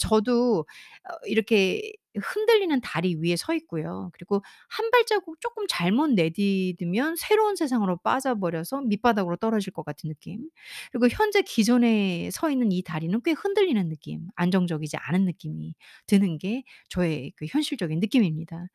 저도 0.00 0.60
어 0.60 0.99
이렇게 1.26 1.92
흔들리는 2.18 2.80
다리 2.80 3.14
위에 3.16 3.36
서 3.36 3.54
있고요. 3.54 4.10
그리고 4.14 4.42
한 4.68 4.90
발자국 4.90 5.40
쪼끔 5.40 5.66
잘못 5.68 6.08
내디디면 6.10 7.16
새로운 7.16 7.56
세상으로 7.56 7.98
빠져버려서 7.98 8.82
밑바닥으로 8.82 9.36
떨어질 9.36 9.72
것 9.72 9.84
같은 9.84 10.08
느낌. 10.08 10.48
그리고 10.92 11.08
현재 11.10 11.42
기존에 11.42 12.30
서 12.32 12.50
있는 12.50 12.72
이 12.72 12.82
다리는 12.82 13.20
꽤 13.24 13.32
흔들리는 13.32 13.88
느낌, 13.88 14.26
안정적이지 14.36 14.96
않은 14.98 15.24
느낌이 15.24 15.74
드는 16.06 16.38
게 16.38 16.64
저의 16.88 17.32
그 17.36 17.46
현실적인 17.48 18.00
느낌입니다. 18.00 18.66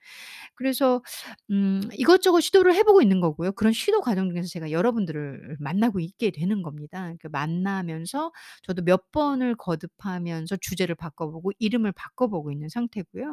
그래서 0.56 1.01
음 1.51 1.82
이것저것 1.94 2.42
시도를 2.42 2.74
해 2.75 2.84
보고 2.84 3.01
있는 3.01 3.22
거고요. 3.22 3.51
그런 3.54 3.74
시도 3.74 4.01
과정 4.01 4.30
중에서 4.30 4.48
제가 4.50 4.72
여러분들을 4.72 5.58
만나고 5.60 6.00
있게 6.00 6.32
되는 6.32 6.62
겁니다. 6.63 7.13
그 7.20 7.27
만나면서 7.32 8.32
저도 8.63 8.84
몇 8.84 9.12
번을 9.12 9.56
거듭하면서 9.56 10.58
주제를 10.62 10.96
바꿔 10.96 11.30
보고 11.32 11.51
이름을 11.60 11.92
바꿔 11.94 12.27
보고 12.27 12.51
있는 12.51 12.70
상태고요. 12.70 13.25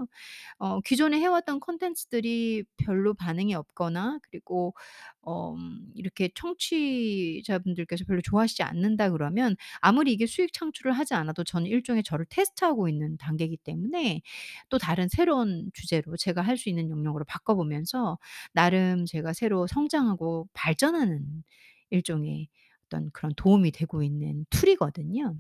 어 0.59 0.81
기존에 0.81 1.21
해 1.21 1.27
왔던 1.27 1.61
콘텐츠들이 1.61 2.65
별로 2.79 3.15
반응이 3.15 3.55
없거나 3.55 4.19
그리고 4.23 4.75
어음 5.23 5.91
이렇게 5.95 6.31
청취자분들께서 6.35 8.05
별로 8.07 8.21
좋아하시지 8.23 8.63
않는다 8.63 9.11
그러면 9.11 9.57
아무리 9.81 10.13
이게 10.13 10.27
수익 10.27 10.53
창출을 10.53 10.93
하지 10.93 11.15
않아도 11.15 11.45
저는 11.45 11.67
일종의 11.69 12.03
저를 12.05 12.27
테스트하고 12.29 12.89
있는 12.89 13.17
단계이기 13.19 13.59
때문에 13.59 14.23
또 14.69 14.79
다른 14.79 15.09
새로운 15.09 15.71
주제로 15.75 16.17
제가 16.17 16.43
할 16.43 16.57
수 16.63 16.69
있는 16.69 16.91
영역으로 16.91 17.25
바꿔 17.25 17.55
보면서 17.57 18.19
나름 18.53 19.05
제가 19.07 19.33
새로 19.33 19.67
성장하고 19.67 20.49
발전하는 20.53 21.43
일종의 21.91 22.49
어떤 22.87 23.11
그런 23.13 23.33
도움이 23.37 23.73
되고 23.73 24.03
있는 24.03 24.45
툴이거든요. 24.51 25.35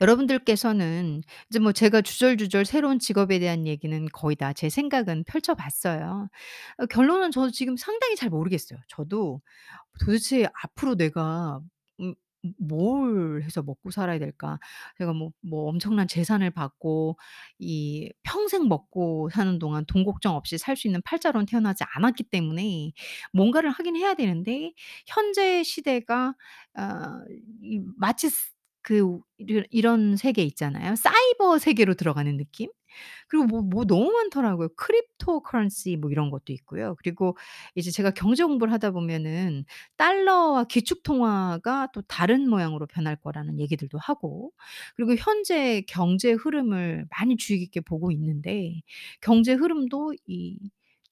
여러분들께서는 0.00 1.22
이제 1.50 1.58
뭐 1.58 1.72
제가 1.72 2.02
주절주절 2.02 2.64
새로운 2.64 2.98
직업에 2.98 3.38
대한 3.38 3.66
얘기는 3.66 4.06
거의 4.12 4.36
다 4.36 4.52
제 4.54 4.68
생각은 4.68 5.24
펼쳐 5.24 5.54
봤어요. 5.54 6.28
어 6.78 6.86
결론은 6.86 7.30
저도 7.30 7.50
지금 7.50 7.76
상당히 7.76 8.16
잘 8.16 8.28
모르겠어요. 8.30 8.78
저도 8.88 9.40
도대체 10.00 10.46
앞으로 10.62 10.96
내가 10.96 11.60
음 12.00 12.14
뭘 12.58 13.42
해서 13.44 13.62
먹고 13.62 13.92
살아야 13.92 14.18
될까? 14.18 14.58
제가 14.98 15.12
뭐 15.12 15.30
뭐 15.42 15.68
엄청난 15.68 16.08
재산을 16.08 16.50
받고 16.50 17.16
이 17.60 18.12
평생 18.24 18.66
먹고 18.68 19.30
사는 19.30 19.58
동안 19.60 19.84
돈 19.86 20.04
걱정 20.04 20.34
없이 20.34 20.58
살 20.58 20.76
수 20.76 20.88
있는 20.88 21.00
팔자로는 21.04 21.46
태어나지 21.46 21.84
않았기 21.94 22.24
때문에 22.24 22.92
뭔가를 23.32 23.70
하긴 23.70 23.94
해야 23.96 24.14
되는데 24.14 24.72
현재 25.06 25.62
시대가 25.62 26.34
아 26.74 27.20
이 27.62 27.80
마치 27.96 28.28
스 28.28 28.50
그 28.82 29.20
이런 29.70 30.16
세계 30.16 30.42
있잖아요. 30.44 30.96
사이버 30.96 31.58
세계로 31.58 31.94
들어가는 31.94 32.36
느낌? 32.36 32.70
그리고 33.28 33.46
뭐 33.46 33.62
뭐 33.62 33.84
너무 33.86 34.10
많더라고요. 34.12 34.68
cryptocurrency 34.76 35.96
뭐 35.96 36.10
이런 36.10 36.30
것도 36.30 36.52
있고요. 36.52 36.94
그리고 36.98 37.36
이제 37.74 37.90
제가 37.90 38.10
경제 38.12 38.44
공부를 38.44 38.72
하다 38.72 38.90
보면은 38.92 39.64
달러와 39.96 40.64
기축 40.64 41.02
통화가 41.02 41.88
또 41.94 42.02
다른 42.02 42.48
모양으로 42.50 42.86
변할 42.86 43.16
거라는 43.16 43.58
얘기들도 43.60 43.98
하고 43.98 44.52
그리고 44.96 45.14
현재 45.16 45.82
경제 45.88 46.32
흐름을 46.32 47.06
많이 47.10 47.36
주의 47.36 47.60
깊게 47.60 47.80
보고 47.82 48.10
있는데 48.12 48.80
경제 49.20 49.52
흐름도 49.54 50.14
이 50.26 50.58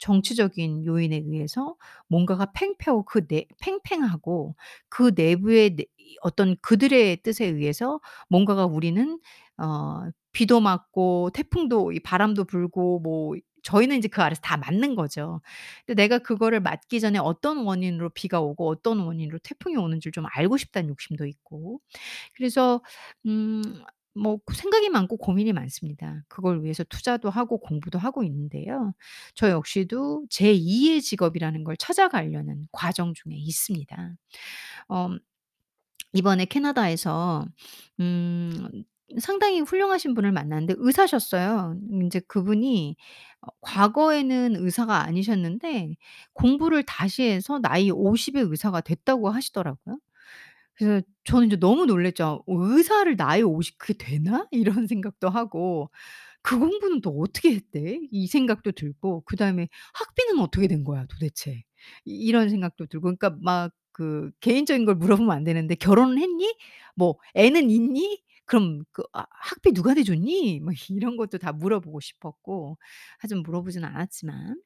정치적인 0.01 0.87
요인에 0.87 1.17
의해서 1.27 1.77
뭔가가 2.09 2.47
팽팽하고 2.55 3.05
그 3.05 3.27
내 3.29 3.47
팽팽하고 3.61 4.57
그 4.89 5.13
내부의 5.17 5.77
내 5.77 5.85
어떤 6.23 6.57
그들의 6.63 7.19
뜻에 7.23 7.47
의해서 7.47 8.01
뭔가가 8.29 8.67
우리는 8.67 9.21
어 9.59 10.03
비도 10.33 10.61
맞고 10.61 11.31
태풍도 11.35 11.93
이 11.93 12.01
바람도 12.01 12.45
불고 12.45 13.01
뭐 13.01 13.35
저희는 13.63 13.97
인제 13.97 14.09
그 14.09 14.23
아래서 14.23 14.41
다 14.43 14.57
맞는 14.57 14.95
거죠. 14.97 15.41
근데 15.87 16.03
내가 16.03 16.19
그거를 16.19 16.61
맞기 16.61 16.99
전에 17.01 17.19
어떤 17.19 17.59
원인으로 17.59 18.11
비가 18.11 18.41
오고 18.41 18.69
어떤 18.69 19.01
원인으로 19.01 19.39
태풍이 19.43 19.77
오는지를 19.77 20.13
좀 20.13 20.25
알고 20.33 20.57
싶다는 20.57 20.89
욕심도 20.91 21.27
있고 21.27 21.81
그래서 22.37 22.83
음 23.27 23.63
뭐 24.15 24.39
생각이 24.53 24.89
많고 24.91 25.17
고민이 25.19 25.53
많습니다. 25.53 26.23
그걸 26.29 26.63
위해서 26.65 26.85
투자도 26.85 27.31
하고 27.31 27.59
공부도 27.61 27.99
하고 27.99 28.25
있는데요. 28.25 28.93
저 29.35 29.51
역시도 29.51 30.27
제 30.31 30.53
2의 30.55 31.01
직업이라는 31.03 31.65
걸 31.65 31.77
찾아가려는 31.77 32.69
과정 32.73 33.15
중에 33.15 33.35
있습니다. 33.37 34.15
어 34.89 35.11
이번에 36.13 36.45
캐나다에서 36.47 37.45
음 38.01 38.69
상당히 39.21 39.61
훌륭하신 39.61 40.15
분을 40.15 40.33
만났는데 40.33 40.75
의사셨어요. 40.79 41.77
인제 41.93 42.21
그분이 42.29 42.97
어 43.43 43.49
과거에는 43.63 44.57
의사가 44.59 45.03
아니셨는데 45.05 45.97
공부를 46.35 46.85
다시 46.85 47.25
해서 47.25 47.59
나이 47.61 47.91
50 47.91 48.37
에 48.37 48.41
의사가 48.43 48.81
됐다고 48.83 49.31
하시더라고요. 49.31 49.99
그래서 50.81 51.03
저는 51.25 51.49
이제 51.49 51.57
너무 51.57 51.87
놀랐죠. 51.87 52.45
'어 52.47 52.55
의사를 52.57 53.17
나이 53.17 53.43
50 53.43 53.79
그게 53.79 53.95
되나?' 53.95 54.47
이런 54.85 54.87
생각도 54.87 55.29
하고 55.29 55.91
'그 56.43 56.59
공부는 56.59 57.01
또 57.03 57.11
어떻게 57.21 57.55
했대?' 57.55 58.01
이 58.11 58.27
생각도 58.29 58.73
들고 58.73 59.23
그다음에 59.27 59.69
'학비는 59.95 60.41
어떻게 60.41 60.69
된 60.69 60.85
거야 60.85 61.07
도대체?' 61.07 61.65
이 62.07 62.15
이런 62.17 62.51
생각도 62.51 62.87
들고 62.87 63.05
그러니까 63.17 63.37
막 63.43 63.73
그 63.93 64.31
개인적인 64.41 64.87
걸 64.87 64.95
물어보면 64.95 65.31
안 65.37 65.45
되는데 65.45 65.75
"결혼은 65.75 66.19
했니?" 66.19 66.57
뭐 66.97 67.17
"애는 67.35 67.71
있니?" 67.71 68.23
그럼 68.47 68.85
그 68.93 69.03
"아 69.13 69.27
학비 69.31 69.73
누가 69.73 69.95
내줬니?" 69.95 70.61
뭐 70.61 70.73
이런 70.91 71.17
것도 71.19 71.39
다 71.39 71.53
물어보고 71.53 72.01
싶었고 72.01 72.79
하지만 73.19 73.43
물어보진 73.43 73.85
않았지만 73.85 74.57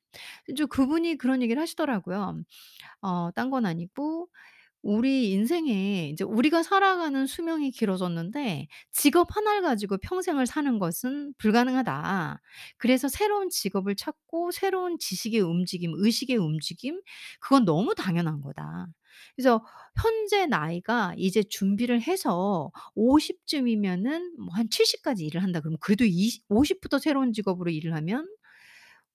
좀 0.57 0.69
그분이 0.69 1.17
그런 1.19 1.43
얘기를 1.43 1.61
하시더라고요. 1.63 2.43
어 3.03 3.31
딴 3.35 3.51
건 3.51 3.67
아니고 3.67 4.29
우리 4.85 5.31
인생에 5.33 6.11
이제 6.11 6.25
우리가 6.25 6.63
살아가는 6.63 7.27
수명이 7.27 7.71
길어졌는데 7.71 8.69
직업 8.93 9.35
하나를 9.35 9.63
가지고 9.63 9.97
평생을 9.99 10.47
사는 10.47 10.79
것은 10.79 11.33
불가능하다. 11.39 12.41
그래서 12.77 13.09
새로운 13.09 13.49
직업을 13.49 13.97
찾고 13.97 14.51
새로운 14.53 14.99
지식의 14.99 15.41
움직임, 15.41 15.93
의식의 15.97 16.37
움직임 16.37 17.01
그건 17.41 17.65
너무 17.65 17.95
당연한 17.95 18.43
거다. 18.43 18.89
그래서 19.37 19.65
현재 20.03 20.47
나이가 20.47 21.15
이제 21.17 21.43
준비를 21.43 22.03
해서 22.03 22.71
50 22.95 23.47
쯤이면은 23.47 24.35
뭐 24.39 24.55
한 24.55 24.69
70 24.71 25.03
까지 25.03 25.25
일을 25.27 25.43
한다 25.43 25.61
그러면 25.61 25.79
그래도 25.81 26.05
이십 26.05 26.45
50 26.49 26.81
부터 26.81 26.99
새로운 26.99 27.33
직업으로 27.33 27.71
일을 27.71 27.95
하면 27.95 28.27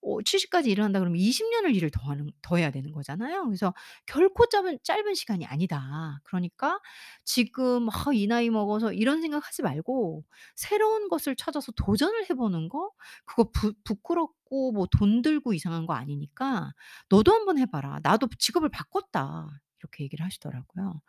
어 0.01 0.22
70 0.24 0.50
까지 0.50 0.72
일을 0.72 0.84
한다 0.84 1.00
그러면 1.00 1.20
20 1.20 1.50
년을 1.51 1.75
일을 1.75 1.89
더 1.91 2.01
하는 2.10 2.32
더 2.41 2.58
해야 2.58 2.72
되는 2.72 2.91
거잖아요. 2.91 3.46
그래서 3.46 3.74
결코 4.06 4.46
짧은 4.48 4.79
짧은 4.84 5.13
시간이 5.15 5.46
아니다. 5.46 6.20
그러니까 6.24 6.79
지금 7.24 7.89
'아 7.89 7.94
이 8.13 8.27
나이 8.27 8.50
먹어서' 8.50 8.94
이런 8.94 9.22
생각 9.22 9.46
하지 9.48 9.62
말고 9.62 10.24
새로운 10.56 11.10
것을 11.10 11.36
찾아서 11.36 11.72
도전을 11.74 12.29
해 12.29 12.34
보는 12.36 12.70
거 12.70 12.91
그거 13.25 13.50
부 13.51 13.74
부끄럽고 13.84 14.72
뭐 14.74 14.88
돈 14.88 15.22
들고 15.22 15.53
이상한 15.53 15.86
거 15.86 15.94
아니니까 15.94 16.74
"너도 17.10 17.32
한번 17.34 17.58
해 17.60 17.65
봐라. 17.65 18.00
나도 18.03 18.27
직업을 18.39 18.70
바꿨다." 18.70 19.50
이렇게 19.79 20.03
얘기를 20.05 20.25
하시더라고요. 20.25 21.01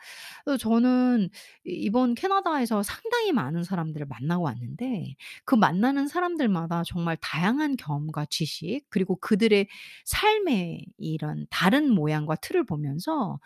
그래서 0.44 0.58
저는 0.58 1.30
이 1.66 1.72
이번 1.90 2.14
캐나다에서 2.14 2.82
상당히 2.84 3.32
많은 3.32 3.64
사람들을 3.64 4.06
만나고 4.06 4.44
왔는데 4.44 5.16
그 5.44 5.54
만나는 5.56 6.08
사람들마다 6.08 6.84
정말 6.86 7.16
다양한 7.20 7.76
경험과 7.76 8.26
지식 8.30 8.82
그리고 8.90 9.16
그들의 9.16 9.68
삶의 10.06 10.86
이런 10.98 11.46
다른 11.50 11.90
모양과 11.92 12.36
틀을 12.36 12.64
보면서 12.66 13.40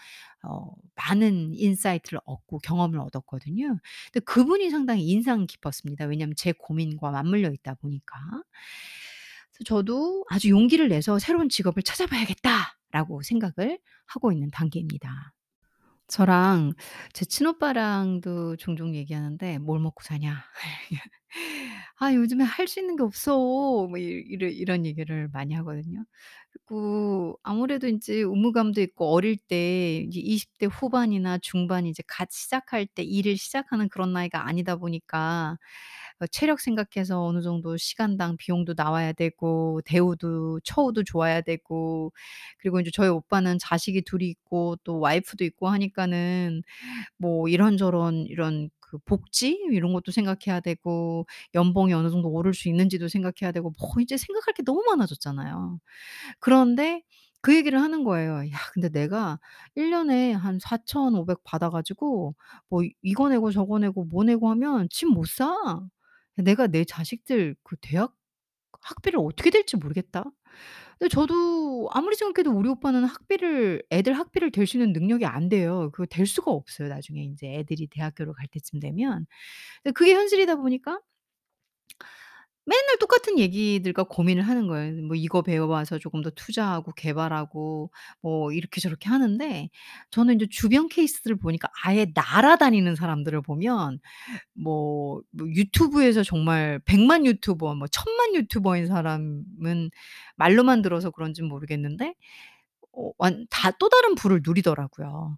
어 0.45 0.71
많은 0.97 1.55
insight를 1.55 2.21
얻고 2.27 2.59
경험을 2.61 3.01
얻었거든요. 3.01 3.79
근데 4.13 4.21
그분이 4.25 4.71
상당히 4.71 5.07
인상 5.09 5.47
깊었습니다. 5.47 6.07
왜냐하면 6.07 6.35
제 6.37 6.53
고민과 6.53 7.11
맞물려 7.13 7.51
있다 7.53 7.75
보니까. 7.75 8.17
저도 9.65 10.25
아주 10.31 10.51
용기를 10.51 10.89
내서 10.89 11.19
'새로운 11.19 11.49
직업을 11.49 11.83
찾아봐야겠다.' 11.83 12.77
라고 12.95 13.23
생각을 13.23 13.81
하고 14.07 14.33
있는 14.33 14.51
단계입니다. 14.53 15.35
저랑 16.09 16.75
제 17.15 17.25
친오빠랑도 17.25 18.57
종종 18.57 18.95
얘기하는데 18.95 19.59
"뭘 19.59 19.81
먹고 19.81 20.03
사냐." 20.05 20.45
"아 21.99 22.15
요즘에 22.15 22.45
할 22.45 22.69
수 22.69 22.81
있는 22.81 22.97
게 22.97 23.03
없어." 23.03 23.37
뭐이 23.89 24.03
이런 24.29 24.85
얘기를 24.87 25.29
많이 25.33 25.55
하거든요. 25.55 26.05
그리고 26.53 27.39
아무래도 27.43 27.89
인제 27.89 28.15
의무감도 28.17 28.81
있고 28.83 29.13
어릴 29.13 29.37
때 29.39 29.99
이제 30.09 30.21
20 30.21 30.59
대 30.59 30.67
후반이나 30.67 31.39
중반 31.39 31.87
이제 31.87 32.03
갓 32.07 32.31
시작할 32.33 32.87
때 32.87 33.03
일을 33.03 33.37
시작하는 33.37 33.89
그런 33.89 34.13
나이가 34.13 34.47
아니다 34.49 34.77
보니까 34.77 35.57
어 35.57 36.04
체력 36.31 36.61
생각해서 36.61 37.25
어느 37.25 37.43
정도 37.43 37.77
시간당 37.77 38.37
비용도 38.39 38.75
나와야 38.77 39.13
되고 39.13 39.81
대우도 39.85 40.61
처우도 40.65 41.05
좋아야 41.05 41.41
되고 41.43 42.13
그리고 42.59 42.79
인제 42.81 42.91
저희 42.95 43.09
오빠는 43.09 43.59
자식이 43.59 44.03
둘이 44.03 44.29
있고 44.31 44.77
또 44.85 44.99
와이프도 45.01 45.45
있고 45.45 45.69
하니까는 45.69 46.63
뭐 47.19 47.49
이런저런 47.49 48.27
이런 48.29 48.71
그 48.81 48.99
복지 49.05 49.51
이런 49.73 49.93
것도 49.93 50.13
생각해야 50.13 50.61
되고 50.61 51.27
연봉이 51.55 51.93
어느 51.95 52.11
정도 52.11 52.29
오를 52.31 52.55
수 52.55 52.69
있는지도 52.69 53.09
생각해야 53.09 53.53
되고 53.53 53.73
뭐 53.81 53.91
이제 54.03 54.17
생각할 54.17 54.55
게 54.55 54.63
너무 54.65 54.83
많아졌잖아요. 54.89 55.81
그런데 56.41 57.03
그 57.41 57.55
얘기를 57.57 57.81
하는 57.81 58.05
거예요. 58.05 58.39
"야 58.51 58.59
근데 58.75 58.89
내가 58.89 59.39
1 59.75 59.91
년에 59.91 60.33
한 60.33 60.59
4,500 60.61 61.45
받아 61.45 61.71
가지고 61.71 62.35
뭐 62.71 62.83
이거 63.03 63.29
내고 63.29 63.51
저거 63.53 63.79
내고 63.79 64.05
뭐 64.05 64.25
내고 64.25 64.51
하면 64.51 64.89
집 64.91 65.07
못 65.09 65.27
사. 65.29 65.55
내가 66.37 66.67
내 66.69 66.85
자식들 66.85 67.57
그 67.65 67.77
대학 67.81 68.15
학비를 68.83 69.21
어떻게 69.21 69.51
될지 69.51 69.77
모르겠다." 69.79 70.25
근데 70.99 71.09
저도 71.11 71.89
아무리 71.93 72.17
생각해도 72.17 72.53
우리 72.59 72.69
오빠는 72.71 73.05
학비를 73.07 73.85
애들 73.93 74.15
학비를 74.19 74.51
댈 74.53 74.67
수 74.69 74.79
있는 74.79 74.93
능력이 74.95 75.27
안 75.27 75.49
돼요. 75.51 75.91
그거 75.93 76.07
될 76.07 76.27
수가 76.27 76.51
없어요 76.53 76.89
나중에 76.89 77.23
인제 77.23 77.49
애들이 77.49 77.89
대학교를 77.89 78.35
갈 78.35 78.47
때쯤 78.49 78.81
되면. 78.81 79.27
근데 79.85 79.93
그게 79.95 80.15
현실이다 80.15 80.57
보니까 80.57 81.01
맨날 82.67 82.99
똑같은 82.99 83.39
얘기들과 83.39 84.05
고민을 84.05 84.43
하는 84.43 84.67
거예요. 84.69 85.03
뭐 85.07 85.17
이거 85.17 85.43
배워 85.43 85.67
와서 85.69 85.99
조금 85.99 86.23
더 86.23 86.31
투자하고 86.31 86.93
개발하고 86.93 87.91
뭐 88.23 88.53
이렇게 88.53 88.81
저렇게 88.81 89.09
하는데 89.11 89.69
저는 90.11 90.35
인제 90.35 90.47
주변 90.51 90.89
케이스들을 90.89 91.37
보니까 91.37 91.69
아예 91.85 92.07
날아다니는 92.15 92.95
사람들을 92.97 93.43
보면 93.43 94.01
뭐 94.55 95.23
뭐 95.33 95.49
유튜브에서 95.49 96.23
정말 96.25 96.81
1 96.87 97.01
0 97.01 97.11
0 97.11 97.27
유튜버 97.27 97.75
뭐 97.77 97.87
1 97.89 98.05
0 98.19 98.35
0 98.35 98.43
유튜버인 98.43 98.87
사람은 98.87 99.91
말로만 100.37 100.83
들어서 100.83 101.11
그런진 101.11 101.47
모르겠는데 101.49 102.15
어 102.93 103.13
완 103.19 103.47
다 103.51 103.71
또 103.79 103.89
다른 103.89 104.15
부를 104.15 104.41
누리더라고요. 104.45 105.37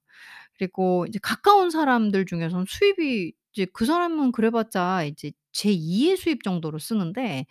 그리고 0.59 1.07
이제 1.09 1.19
가까운 1.23 1.71
사람들 1.71 2.27
중에서는 2.27 2.67
수입이 2.69 3.33
이제 3.57 3.67
그 3.73 3.87
사람은 3.87 4.33
그래 4.33 4.51
봤자 4.51 5.05
이제 5.05 5.33
제2의 5.53 6.17
수입 6.19 6.43
정도로 6.45 6.79
쓰는데 6.79 7.47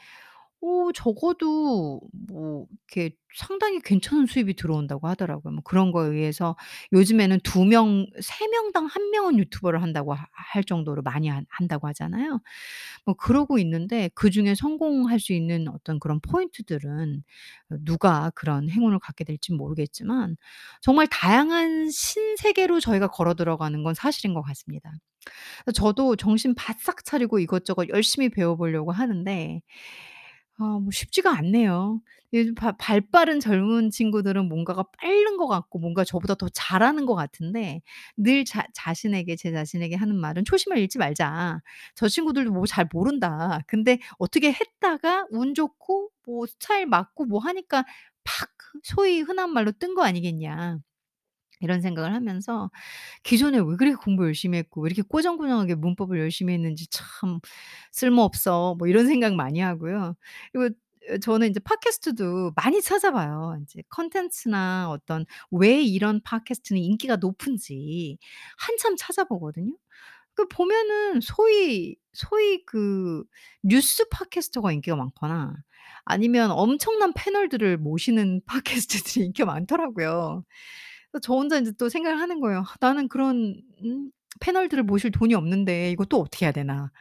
어 0.62 0.92
적어도 0.94 2.02
뭐 2.30 2.66
이렇게 2.94 3.16
상당히 3.36 3.80
괜찮은 3.82 4.26
수입이 4.28 4.56
들어온다고 4.56 5.08
하더라고요. 5.10 5.54
뭐 5.54 5.62
그런 5.64 5.92
거에 5.92 6.10
의해서 6.10 6.56
요즘에는 6.94 7.40
2 7.44 7.66
명 7.66 8.08
3 8.22 8.48
명당 8.50 8.88
1 8.88 9.12
명은 9.12 9.38
유튜버를 9.40 9.82
한다고 9.84 10.14
하 10.14 10.28
할 10.34 10.64
정도로 10.64 11.02
많이 11.04 11.28
한 11.28 11.46
한다고 11.50 11.88
하잖아요. 11.90 12.40
뭐 13.06 13.16
그러고 13.16 13.58
있는데 13.60 14.10
그중에 14.16 14.56
성공할 14.56 15.20
수 15.20 15.34
있는 15.34 15.68
어떤 15.70 16.00
그런 16.00 16.20
포인트들은 16.22 17.24
어 17.72 17.76
누가 17.86 18.32
그런 18.36 18.70
행운을 18.70 19.00
갖게 19.00 19.24
될진 19.24 19.58
모르겠지만 19.58 20.38
정말 20.82 21.08
다양한 21.08 21.90
신세계로 21.92 22.80
저희가 22.80 23.08
걸어 23.08 23.34
들어가는 23.36 23.84
건 23.84 23.94
사실인 23.94 24.34
것 24.34 24.42
같습니다. 24.44 24.92
저도 25.74 26.16
정신 26.16 26.56
바싹 26.56 27.04
차리고 27.06 27.40
이것저것 27.40 27.88
열심히 27.90 28.30
배워 28.30 28.56
보려고 28.56 28.92
하는데 28.92 29.62
아 30.58 30.80
뭐 30.80 30.90
쉽지가 30.92 31.38
않네요. 31.38 32.02
요즘 32.34 32.56
바 32.56 32.72
발빠른 32.78 33.40
젊은 33.42 33.90
친구들은 33.92 34.48
뭔가가 34.50 34.84
빠른 35.02 35.38
것 35.38 35.48
같고 35.48 35.80
뭔가 35.80 36.04
저보다 36.06 36.36
더 36.36 36.48
잘하는 36.50 37.06
것 37.06 37.14
같은데 37.16 37.82
늘 38.18 38.46
자 38.46 38.66
자신에게 38.74 39.36
제 39.36 39.52
자신에게 39.52 39.96
하는 39.96 40.16
말은 40.18 40.46
"초심을 40.46 40.78
잃지 40.78 40.98
말자. 40.98 41.60
저 41.96 42.08
친구들도 42.08 42.52
뭐 42.54 42.66
잘 42.68 42.88
모른다. 42.94 43.60
근데 43.68 44.00
어떻게 44.18 44.52
했다가 44.54 45.28
운 45.32 45.54
좋고 45.56 46.10
뭐 46.26 46.46
스타일 46.48 46.86
맞고 46.88 47.26
뭐 47.26 47.40
하니까 47.42 47.84
팍 48.24 48.50
소위 48.84 49.22
흔한 49.22 49.52
말로 49.52 49.72
뜬 49.74 49.94
거 49.96 50.04
아니겠냐. 50.04 50.80
이런 51.62 51.82
생각을 51.82 52.14
하면서 52.14 52.70
'기존에 53.24 53.60
왜 53.60 53.76
그렇게 53.78 53.96
공부 53.96 54.26
열심히 54.26 54.58
했고 54.60 54.82
왜 54.82 54.88
이렇게 54.90 55.02
꼬장꼬장하게 55.04 55.76
문법을 55.76 56.20
열심히 56.20 56.54
했는지 56.56 56.88
참 56.90 57.40
쓸모없어.' 57.92 58.76
뭐 58.80 58.88
이런 58.88 59.08
생각 59.08 59.36
많이 59.36 59.60
하고요. 59.62 60.16
그리고 60.54 60.76
어 61.12 61.18
저는 61.20 61.48
인제 61.50 61.60
팟캐스트도 61.62 62.54
많이 62.56 62.82
찾아봐요. 62.82 63.58
인제 63.60 63.84
콘텐츠나 63.90 64.90
어떤 64.92 65.26
왜 65.52 65.82
이런 65.84 66.22
팟캐스트는 66.24 66.82
인기가 66.82 67.18
높은지 67.18 68.18
한참 68.58 68.96
찾아보거든요. 68.98 69.74
그 70.36 70.48
보면은 70.50 71.22
소위 71.22 71.96
소위 72.14 72.66
그 72.66 73.24
뉴스 73.64 74.08
팟캐스터가 74.10 74.72
인기가 74.74 74.96
많거나 74.98 75.56
아니면 76.06 76.52
엄청난 76.52 77.14
패널들을 77.14 77.78
모시는 77.78 78.42
팟캐스트들이 78.48 79.26
인기가 79.28 79.46
많더라고요. 79.48 80.44
저 81.22 81.34
혼자 81.34 81.58
인제 81.58 81.74
또 81.78 81.90
생각을 81.90 82.20
하는 82.20 82.40
거예요. 82.42 82.60
'아 82.62 82.76
나는 82.82 83.08
그런 83.10 83.62
음 83.84 84.12
패널들을 84.42 84.84
모실 84.84 85.12
돈이 85.12 85.34
없는데 85.36 85.92
이거 85.92 86.06
또 86.06 86.20
어떻게 86.22 86.46
해야 86.46 86.52
되나.' 86.54 86.92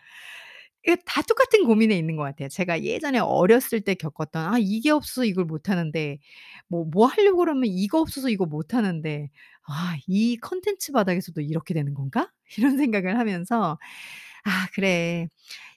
다 1.06 1.22
똑같은 1.22 1.64
고민에 1.64 1.96
있는 1.96 2.16
것 2.16 2.24
같아요. 2.24 2.48
제가 2.48 2.82
예전에 2.82 3.18
어렸을 3.18 3.80
때 3.80 3.94
겪었던 3.94 4.52
'아 4.54 4.58
이게 4.60 4.90
없어서 4.90 5.24
이걸 5.24 5.44
못 5.46 5.68
하는데 5.70 6.18
뭐 6.68 6.84
뭐 6.92 7.06
하려고 7.06 7.38
그러면 7.38 7.64
이거 7.66 8.00
없어서 8.00 8.28
이거 8.28 8.44
못 8.46 8.74
하는데 8.74 9.30
아이 9.62 10.36
콘텐츠 10.36 10.92
바닥에서도 10.92 11.40
이렇게 11.40 11.72
되는 11.74 11.94
건가?' 11.94 12.30
이런 12.58 12.76
생각을 12.78 13.18
하면서 13.18 13.78
'아 14.44 14.68
그래. 14.74 15.28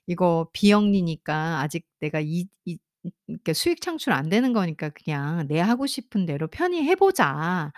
이거 0.08 0.50
비영리니까 0.54 1.62
아직 1.62 1.86
내가 2.02 2.20
이 2.22 2.48
이 2.66 2.78
이 3.08 3.12
이렇게 3.28 3.54
수익 3.54 3.82
창출 3.82 4.14
안 4.14 4.30
되는 4.30 4.54
거니까 4.54 4.90
그냥 4.90 5.48
내 5.48 5.60
하고 5.60 5.88
싶은 5.88 6.26
대로 6.26 6.48
편히 6.48 6.84
해 6.84 6.96
보자. 6.96 7.72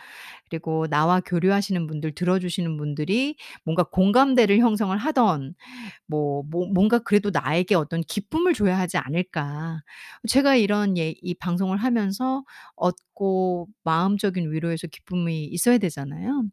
그리고 0.49 0.87
나와 0.87 1.21
교류하시는 1.21 1.87
분들 1.87 2.13
들어 2.15 2.39
주시는 2.39 2.77
분들이 2.77 3.35
뭔가 3.65 3.83
공감대를 3.83 4.59
형성을 4.59 4.95
하든 4.97 5.55
뭐 6.07 6.43
뭐 6.51 6.67
뭔가 6.73 6.99
그래도 6.99 7.29
나에게 7.31 7.75
어떤 7.75 8.01
기쁨을 8.01 8.53
줘야 8.53 8.77
하지 8.79 8.97
않을까.' 8.97 9.81
제가 10.29 10.55
이런 10.55 10.97
예 10.97 11.13
이 11.23 11.33
방송을 11.35 11.77
하면서 11.77 12.43
얻고 12.75 13.67
마음적인 13.83 14.51
위로에서 14.51 14.87
기쁨이 14.87 15.45
있어야 15.45 15.77
되잖아요. 15.79 16.43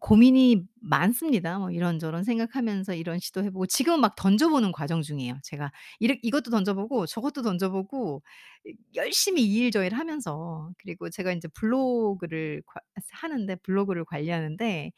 고민이 0.00 0.64
많습니다. 0.80 1.58
뭐 1.58 1.70
이런저런 1.70 2.24
생각하면서 2.24 2.94
이런 2.94 3.18
시도해 3.18 3.50
보고 3.50 3.66
지금은 3.66 4.00
막 4.00 4.16
던져 4.16 4.48
보는 4.48 4.72
과정 4.72 5.02
중이에요. 5.02 5.38
제가 5.42 5.70
이렇 6.00 6.16
이것도 6.22 6.50
던져 6.50 6.74
보고 6.74 7.06
저것도 7.06 7.42
던져 7.42 7.70
보고 7.70 8.22
이 8.66 8.74
열심히 8.94 9.42
이일저일 9.44 9.94
하면서 9.94 10.70
그리고 10.78 11.10
제가 11.10 11.32
인제 11.32 11.48
블로그를 11.54 12.62
과 12.66 12.80
하는데 13.12 13.54
블로그를 13.56 14.04
관리하는데 14.06 14.92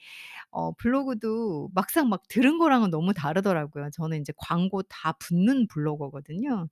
어 0.50 0.72
블로그도 0.74 1.70
막상 1.74 2.08
막 2.10 2.22
들은 2.28 2.58
거랑은 2.58 2.90
너무 2.90 3.14
다르더라고요. 3.14 3.90
저는 3.92 4.18
인제 4.18 4.32
광고 4.38 4.82
다 4.84 5.12
붙는 5.20 5.68
블로거거든요. 5.68 6.68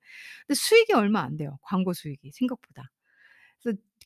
근데 0.46 0.54
수익이 0.56 0.92
얼마 0.94 1.20
안 1.22 1.36
돼요, 1.36 1.58
광고 1.62 1.92
수익이 1.94 2.32
생각보다. 2.32 2.90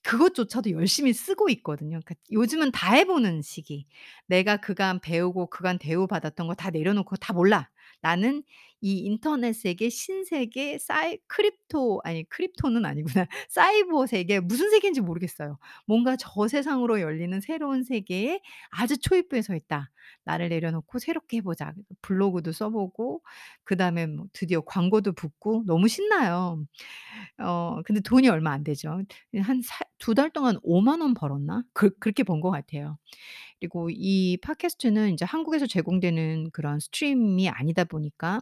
그것조차도 0.02 0.70
열심히 0.70 1.12
쓰고 1.12 1.48
있거든요. 1.50 2.00
그러니까 2.04 2.14
요즘은 2.30 2.70
다 2.72 2.94
해 2.94 3.04
보는 3.04 3.42
시기. 3.42 3.86
내가 4.28 4.56
그간 4.58 5.00
배우고 5.00 5.48
그간 5.50 5.78
대우받았던 5.78 6.46
거 6.46 6.54
다 6.54 6.70
내려놓고 6.70 7.16
다 7.16 7.32
몰라. 7.32 7.68
나는 8.06 8.42
이 8.82 8.98
인터넷 8.98 9.52
세계 9.54 9.88
신세계 9.88 10.78
사이 10.78 11.18
crypto 11.26 12.00
아니 12.04 12.24
crypto는 12.28 12.84
아니구나. 12.84 13.26
사이버 13.48 14.06
세계 14.06 14.38
무슨 14.40 14.70
세계인지 14.70 15.00
모르겠어요. 15.00 15.58
뭔가 15.86 16.16
저 16.16 16.46
세상으로 16.48 17.00
열리는 17.00 17.40
새로운 17.40 17.82
세계에 17.84 18.40
아주 18.70 18.98
초입부에 18.98 19.42
서 19.42 19.54
있다. 19.56 19.90
나를 20.24 20.48
내려놓고 20.50 20.98
새롭게 20.98 21.38
해 21.38 21.40
보자. 21.42 21.72
그래서 21.72 21.88
블로그도 22.02 22.52
써 22.52 22.70
보고 22.70 23.22
그 23.64 23.76
다음에 23.76 24.06
뭐 24.06 24.26
드디어 24.32 24.60
광고도 24.60 25.12
붙고 25.12 25.64
너무 25.66 25.88
신나요. 25.88 26.62
어 27.38 27.82
근데 27.84 28.00
돈이 28.00 28.28
얼마 28.28 28.52
안 28.52 28.64
되죠. 28.64 29.02
예한사2달 29.34 30.32
동안 30.32 30.58
50,000원 30.62 31.14
벌었나? 31.14 31.64
그 31.72 31.90
그렇게 31.98 32.22
번 32.24 32.40
것 32.40 32.50
같아요. 32.50 32.98
그리고 33.60 33.88
이 33.90 34.36
팟캐스트는 34.42 35.10
인제 35.10 35.24
한국에서 35.24 35.66
제공되는 35.66 36.50
그런 36.52 36.78
stream이 36.80 37.48
아니다 37.48 37.84
보니까 37.84 38.40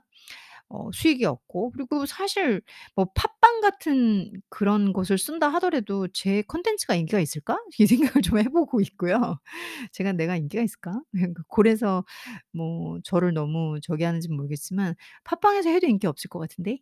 어 0.68 0.90
수익이 0.92 1.24
없고 1.27 1.72
그리고 1.72 2.07
사실 2.07 2.62
뭐 2.96 3.07
팟빵 3.14 3.61
같은 3.61 4.33
그런 4.48 4.92
곳을 4.92 5.18
쓴다 5.18 5.48
하더라도 5.55 6.09
'제 6.12 6.42
콘텐츠가 6.48 6.94
인기가 6.96 7.20
있을까?' 7.20 7.59
이 7.81 7.87
생각을 7.87 8.22
좀 8.22 8.38
해 8.38 8.44
보고 8.44 8.81
있고요. 8.81 9.38
'제가 9.92 10.12
내가 10.12 10.37
인기가 10.37 10.62
있을까?' 10.62 11.00
그래서 11.55 12.05
뭐 12.53 12.98
저를 13.05 13.35
너무 13.35 13.79
저기 13.83 14.05
하는지 14.05 14.29
는 14.29 14.37
모르겠지만 14.37 14.94
'팟빵에서 15.24 15.70
해도 15.70 15.87
인기 15.87 16.07
없을 16.07 16.29
것 16.31 16.38
같은데?' 16.40 16.81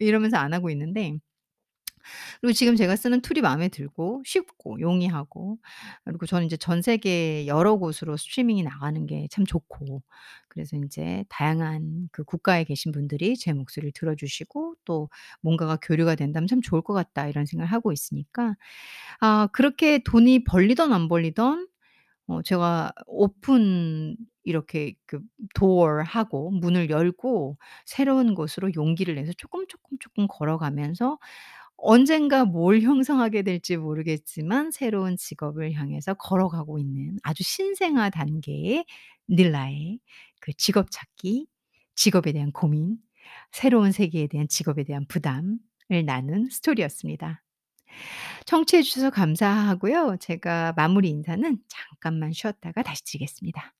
이러면서 0.00 0.36
안 0.38 0.54
하고 0.54 0.70
있는데 0.70 1.18
그리고 2.40 2.52
지금 2.52 2.76
제가 2.76 2.96
쓰는 2.96 3.20
tool이 3.22 3.40
마음에 3.42 3.68
들고 3.68 4.22
쉽고 4.26 4.80
용이하고 4.80 5.58
그리고 6.04 6.26
저는 6.26 6.46
이제 6.46 6.56
전 6.56 6.82
세계 6.82 7.46
여러 7.46 7.76
곳으로 7.76 8.16
스트리밍이 8.16 8.62
나가는 8.62 9.06
게 9.06 9.26
참 9.30 9.44
좋고 9.46 10.02
그래서 10.48 10.76
인제 10.76 11.24
다양한 11.28 12.08
그 12.12 12.24
국가에 12.24 12.64
계신 12.64 12.92
분들이 12.92 13.36
제 13.36 13.52
목소리를 13.52 13.92
들어 13.94 14.14
주시고 14.14 14.76
또 14.84 15.08
뭔가가 15.40 15.76
교류가 15.82 16.14
된다면 16.16 16.46
'참 16.48 16.60
좋을 16.62 16.82
것 16.82 16.92
같다.' 16.94 17.26
이런 17.28 17.46
생각을 17.46 17.72
하고 17.72 17.92
있으니까 17.92 18.54
아 19.20 19.48
그렇게 19.52 19.98
돈이 20.04 20.44
벌리든 20.44 20.92
안 20.92 21.08
벌리든 21.08 21.68
어 22.28 22.42
제가 22.42 22.92
오픈 23.06 24.16
이렇게 24.44 24.94
그 25.06 25.20
도어 25.54 26.02
하고 26.04 26.50
문을 26.52 26.90
열고 26.90 27.58
새로운 27.86 28.34
곳으로 28.34 28.72
용기를 28.74 29.14
내서 29.16 29.32
쪼끔, 29.38 29.66
쪼끔, 29.68 29.98
쪼끔 30.00 30.26
걸어가면서 30.28 31.18
언젠가 31.86 32.44
뭘 32.46 32.80
형성하게 32.80 33.42
될지 33.42 33.76
모르겠지만 33.76 34.70
새로운 34.70 35.16
직업을 35.16 35.72
향해서 35.74 36.14
걸어가고 36.14 36.78
있는 36.78 37.18
아주 37.22 37.42
신생아 37.42 38.10
단계의 38.10 38.86
닐라의 39.28 40.00
그 40.40 40.52
직업 40.54 40.90
찾기, 40.90 41.46
직업에 41.94 42.32
대한 42.32 42.52
고민, 42.52 42.96
새로운 43.52 43.92
세계에 43.92 44.26
대한 44.28 44.48
직업에 44.48 44.84
대한 44.84 45.06
부담을 45.08 45.58
나눈 46.06 46.48
스토리였습니다. 46.50 47.42
청취해 48.46 48.82
주셔서 48.82 49.10
감사하고요. 49.10 50.16
제가 50.20 50.72
마무리 50.76 51.10
인사는 51.10 51.58
잠깐만 51.68 52.32
쉬었다가 52.32 52.82
다시 52.82 53.04
드리겠습니다. 53.04 53.74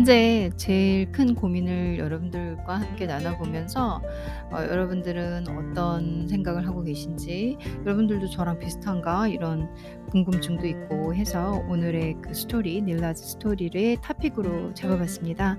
현재 0.00 0.50
제일 0.56 1.12
큰 1.12 1.34
고민을 1.34 1.98
여러분들과 1.98 2.80
함께 2.80 3.04
나눠 3.06 3.36
보면서 3.36 4.00
어 4.50 4.56
여러분들은 4.62 5.44
어떤 5.46 6.26
생각을 6.26 6.66
하고 6.66 6.82
계신지 6.82 7.58
'여러분들도 7.84 8.30
저랑 8.30 8.58
비슷한가?' 8.60 9.28
이런 9.28 9.68
궁금증도 10.08 10.66
있고 10.66 11.14
해서 11.14 11.62
오늘의 11.68 12.16
그 12.22 12.32
스토리 12.32 12.80
닐라즈 12.80 13.22
스토리를 13.22 13.98
토픽으로 14.02 14.72
잡아 14.72 14.96
봤습니다. 14.96 15.58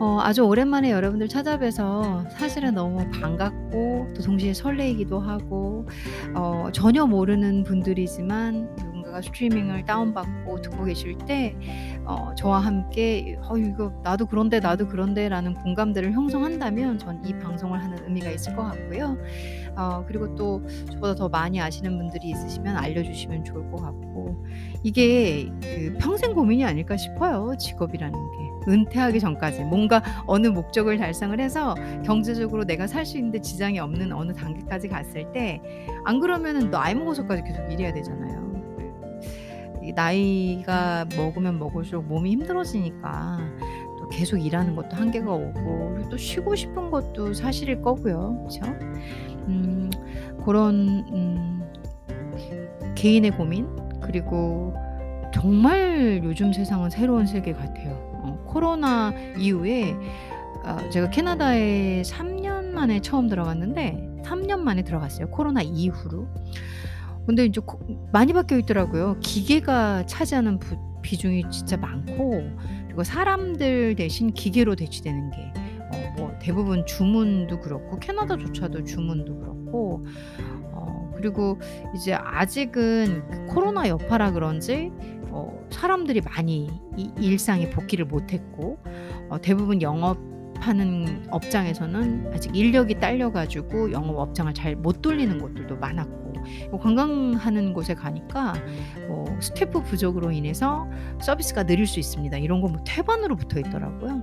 어 0.00 0.18
아주 0.20 0.42
오랜만에 0.42 0.90
여러분들 0.90 1.28
찾아뵈서 1.28 2.24
사실은 2.30 2.74
너무 2.74 3.08
반갑고 3.20 4.14
또 4.16 4.22
동시에 4.22 4.52
설레이기도 4.52 5.20
하고 5.20 5.86
어 6.34 6.70
전혀 6.72 7.06
모르는 7.06 7.62
분들이지만 7.62 8.89
누군가가 9.10 9.20
스트리밍을 9.22 9.84
다운받고 9.84 10.60
듣고 10.62 10.84
계실 10.84 11.18
때 11.26 11.54
어 12.06 12.34
저와 12.34 12.60
함께 12.60 13.36
'어 13.42 13.56
이거 13.58 13.92
나도 14.02 14.26
그런데, 14.26 14.58
나도 14.60 14.88
그런데.'라는 14.88 15.54
공감대를 15.54 16.12
형성한다면 16.12 16.98
전 16.98 17.20
이 17.24 17.34
방송을 17.38 17.82
하는 17.82 17.98
의미가 18.06 18.30
있을 18.30 18.54
것 18.56 18.62
같고요. 18.64 19.16
어 19.76 20.04
그리고 20.06 20.34
또 20.36 20.62
저보다 20.90 21.14
더 21.14 21.28
많이 21.28 21.60
아시는 21.60 21.98
분들이 21.98 22.30
있으시면 22.30 22.76
알려 22.76 23.02
주시면 23.02 23.44
좋을 23.44 23.70
것 23.70 23.76
같고 23.82 24.44
이게 24.82 25.50
그 25.62 25.96
평생 26.00 26.32
고민이 26.34 26.64
아닐까 26.64 26.96
싶어요, 26.96 27.54
직업이라는 27.58 28.12
게. 28.12 28.50
은퇴하기 28.70 29.20
전까지 29.20 29.64
뭔가 29.64 30.02
어느 30.26 30.46
목적을 30.46 30.98
달성을 30.98 31.38
해서 31.40 31.74
경제적으로 32.04 32.64
내가 32.64 32.86
살 32.86 33.04
수 33.06 33.16
있는데 33.18 33.40
지장이 33.40 33.78
없는 33.78 34.12
어느 34.12 34.32
단계까지 34.32 34.88
갔을 34.88 35.30
때 35.32 35.60
안 36.04 36.20
그러면은 36.20 36.70
나이 36.70 36.94
먹어서까지 36.94 37.42
계속 37.42 37.62
일해야 37.72 37.92
되잖아요. 37.92 38.49
이 39.90 39.92
나이가 39.92 41.04
먹으면 41.16 41.58
먹을수록 41.58 42.04
몸이 42.04 42.30
힘들어지니까 42.30 43.38
또 43.98 44.08
계속 44.08 44.38
일하는 44.38 44.76
것도 44.76 44.96
한계가 44.96 45.32
오고 45.32 46.08
또 46.08 46.16
쉬고 46.16 46.54
싶은 46.54 46.90
것도 46.90 47.34
사실일 47.34 47.82
거고요. 47.82 48.44
그쵸? 48.44 48.62
음 49.48 49.90
고런 50.42 51.04
음 51.12 51.72
개인의 52.94 53.32
고민 53.32 53.68
그리고 54.00 54.74
정말 55.34 56.20
요즘 56.22 56.52
세상은 56.52 56.88
새로운 56.88 57.26
세계 57.26 57.52
같아요. 57.52 57.94
어 58.22 58.44
코로나 58.46 59.12
이후에 59.36 59.94
아 60.62 60.88
제가 60.90 61.10
캐나다에 61.10 62.02
3년 62.02 62.40
년 62.40 62.74
만에 62.74 63.00
처음 63.00 63.28
들어갔는데 63.28 64.20
3년 64.24 64.60
만에 64.60 64.82
들어갔어요 64.82 65.28
코로나 65.30 65.62
이후로. 65.62 66.28
근데 67.34 67.48
고 67.60 67.78
많이 68.12 68.32
바뀌어 68.32 68.58
있더라고요. 68.58 69.16
기계가 69.20 70.06
차지하는 70.06 70.58
부 70.58 70.76
비중이 71.02 71.44
진짜 71.50 71.76
많고 71.76 72.42
그리고 72.86 73.04
사람들 73.04 73.94
대신 73.96 74.32
기계로 74.32 74.74
대체되는 74.76 75.30
게 75.30 75.52
어 75.92 76.14
뭐 76.16 76.32
대부분 76.40 76.84
주문도 76.86 77.60
그렇고 77.60 77.98
캐나다조차도 77.98 78.84
주문도 78.84 79.38
그렇고 79.40 80.04
어 80.72 81.10
그리고 81.16 81.58
이제 81.94 82.12
아직은 82.14 83.22
그 83.30 83.46
코로나 83.54 83.88
여파라 83.88 84.32
그런지 84.32 84.90
어 85.30 85.66
사람들이 85.70 86.20
많이 86.20 86.68
이 86.96 87.10
일상에 87.18 87.70
복귀를 87.70 88.04
못 88.04 88.32
했고 88.32 88.78
어 89.28 89.40
대부분 89.40 89.80
영업 89.82 90.18
하는 90.58 91.26
업장에서는 91.30 92.32
아직 92.34 92.54
인력이 92.54 93.00
딸려 93.00 93.32
가지고 93.32 93.90
영업 93.92 94.18
업장을 94.18 94.52
잘 94.52 94.76
못 94.76 95.00
돌리는 95.00 95.38
곳들도 95.38 95.76
많았고 95.76 96.29
뭐 96.70 96.78
관광하는 96.80 97.72
곳에 97.72 97.94
가니까 97.94 98.54
뭐 99.08 99.24
스태프 99.40 99.82
부족으로 99.82 100.30
인해서 100.32 100.86
서비스가 101.20 101.64
느릴 101.64 101.86
수 101.86 101.98
있습니다. 102.00 102.36
이런 102.38 102.60
거 102.60 102.68
뭐 102.70 102.80
태반으로 102.84 103.34
붙어 103.36 103.58
있더라고요. 103.58 104.22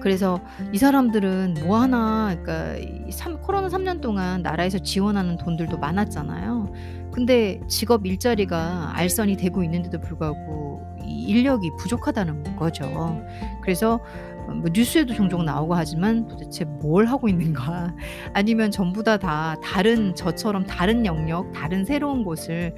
그래서 0.00 0.40
이 0.72 0.78
사람들은 0.78 1.54
뭐 1.64 1.76
하나 1.80 2.34
그러니까 2.42 2.76
이삼 3.08 3.40
코로나 3.40 3.68
3년 3.68 4.00
동안 4.00 4.42
나라에서 4.42 4.78
지원하는 4.78 5.36
돈들도 5.36 5.78
많았잖아요. 5.78 6.72
근데 7.12 7.60
직업 7.68 8.04
일자리가 8.06 8.92
알선이 8.94 9.36
되고 9.36 9.62
있는데도 9.62 10.00
불구하고 10.00 10.82
이 11.04 11.24
인력이 11.28 11.70
부족하다는 11.78 12.56
거죠. 12.56 13.22
그래서 13.62 14.00
어 14.31 14.31
뭐 14.48 14.64
뉴스에도 14.72 15.14
종종 15.14 15.44
나오고 15.44 15.74
하지만 15.74 16.26
'도대체 16.28 16.64
뭘 16.64 17.06
하고 17.06 17.28
있는가?' 17.28 17.94
아니면 18.34 18.70
전부 18.70 19.02
다 19.02 19.16
다 19.18 19.56
다른 19.62 20.14
저처럼 20.14 20.64
다른 20.66 21.04
영역 21.06 21.52
다른 21.52 21.84
새로운 21.84 22.24
곳을 22.24 22.74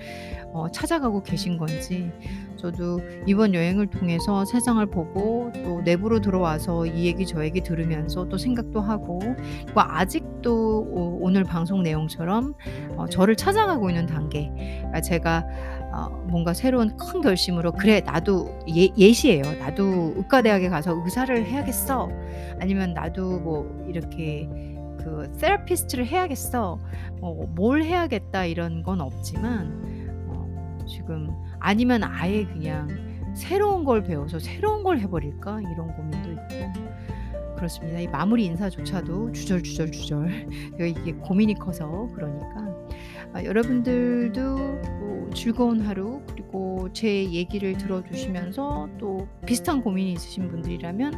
어 0.53 0.69
찾아가고 0.71 1.23
계신 1.23 1.57
건지 1.59 2.11
저도 2.57 3.01
이번 3.27 3.55
여행을 3.55 3.89
통해서 3.89 4.45
세상을 4.45 4.85
보고 4.87 5.51
또 5.65 5.81
내부로 5.83 6.21
들어와서 6.21 6.87
이 6.87 7.07
얘기 7.07 7.27
저 7.27 7.45
얘기 7.45 7.61
들으면서 7.61 8.29
또 8.29 8.39
생각도 8.39 8.81
하고 8.81 9.19
그리고 9.65 9.81
아직도 9.81 10.81
오 10.91 11.19
오늘 11.23 11.45
방송 11.45 11.83
내용처럼 11.83 12.55
어 12.97 13.07
저를 13.07 13.37
찾아가고 13.37 13.91
있는 13.91 14.07
단계 14.07 14.51
제가 15.05 15.45
어 15.95 16.09
뭔가 16.29 16.53
새로운 16.55 16.97
큰 16.97 17.21
결심으로 17.21 17.73
'그래 17.73 18.01
나도' 18.01 18.49
예 18.75 18.89
예시예요. 18.99 19.43
'나도 19.61 20.15
의과대학에 20.17 20.69
가서 20.69 21.01
의사를 21.05 21.45
해야겠어.' 21.47 22.09
아니면 22.61 22.95
'나도 22.95 23.39
뭐 23.41 23.85
이렇게 23.89 24.49
그 24.99 25.31
테라피스트를 25.39 26.07
해야겠어.' 26.07 26.79
뭐 27.21 27.47
'뭘 27.55 27.85
해야겠다.' 27.85 28.45
이런 28.47 28.83
건 28.83 29.01
없지만 29.01 30.27
어 30.29 30.79
지금 30.89 31.31
아니면 31.61 32.03
아예 32.05 32.45
그냥 32.45 32.89
'새로운 33.35 33.85
걸 33.85 34.03
배워서 34.03 34.39
새로운 34.39 34.83
걸 34.83 34.99
해 34.99 35.07
버릴까?' 35.09 35.61
이런 35.61 35.95
고민도 35.95 36.33
있고 36.33 36.95
그렇습니다. 37.57 38.01
이 38.01 38.09
마무리 38.09 38.47
인사조차도 38.47 39.33
주절주절주절 39.33 40.49
이게 40.81 41.13
고민이 41.13 41.55
커서 41.55 42.09
그러니까 42.15 42.47
아 42.59 42.74
여러분들도 43.43 44.57
뭐 45.01 45.31
즐거운 45.35 45.81
하루 45.81 46.23
그리고 46.29 46.89
제 46.93 47.25
얘기를 47.33 47.77
들어 47.77 48.03
주시면서 48.05 48.89
또 48.99 49.27
비슷한 49.47 49.83
고민이 49.83 50.13
있으신 50.13 50.49
분들이라면 50.49 51.15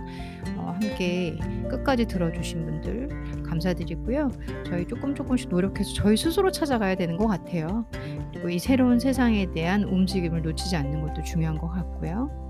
어 0.57 0.77
함께 0.81 1.37
끝까지 1.69 2.07
들어 2.07 2.33
주신 2.33 2.65
분들 2.65 3.43
감사드리고요. 3.43 4.31
저희 4.65 4.87
쪼끔 4.87 5.15
쪼끔씩 5.15 5.51
노력해서 5.51 5.93
저희 5.95 6.17
스스로 6.17 6.51
찾아가야 6.51 6.95
되는 6.95 7.17
것 7.17 7.27
같아요. 7.27 7.87
그리고 8.33 8.49
이 8.49 8.59
새로운 8.59 8.99
세상에 8.99 9.51
대한 9.53 9.85
움직임을 9.85 10.43
놓치지 10.43 10.77
않는 10.77 11.03
것도 11.03 11.23
중요한 11.23 11.59
것 11.59 11.69
같고요. 11.69 12.46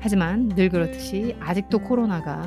음. 0.00 0.02
하지만 0.02 0.48
늘 0.48 0.68
그렇듯이 0.68 1.36
아직도 1.40 1.80
코로나가 1.80 2.42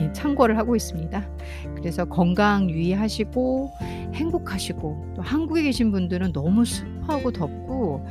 이 0.00 0.12
창궐을 0.12 0.56
하고 0.56 0.76
있습니다. 0.76 1.28
그래서 1.74 2.04
건강 2.04 2.70
유의하시고 2.70 3.72
행복하시고 4.14 5.14
또 5.16 5.22
한국에 5.22 5.62
계신 5.62 5.90
분들은 5.90 6.32
너무 6.32 6.64
습하고 6.64 7.32
덥고 7.32 8.06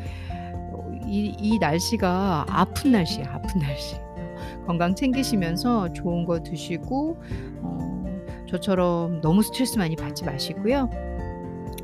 어이이 1.06 1.58
날씨가 1.60 2.46
아픈 2.50 2.92
날씨예요, 2.92 3.30
아픈 3.30 3.62
날씨. 3.62 3.96
건강 4.68 4.94
챙기시면서 4.94 5.94
좋은 5.94 6.26
거 6.26 6.42
드시고 6.44 7.22
어 7.62 8.06
저처럼 8.48 9.22
너무 9.22 9.42
스트레스 9.42 9.78
많이 9.78 9.96
받지 9.96 10.24
마시고요. 10.26 10.90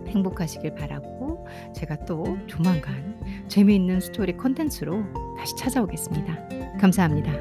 행복하시길 0.08 0.76
바라고 0.76 1.48
제가 1.74 2.06
또 2.06 2.38
조만간 2.48 3.20
재미있는 3.48 4.00
스토리 4.00 4.34
콘텐츠로 4.34 5.04
다시 5.38 5.56
찾아오겠습니다. 5.56 6.57
감사합니다. 6.78 7.32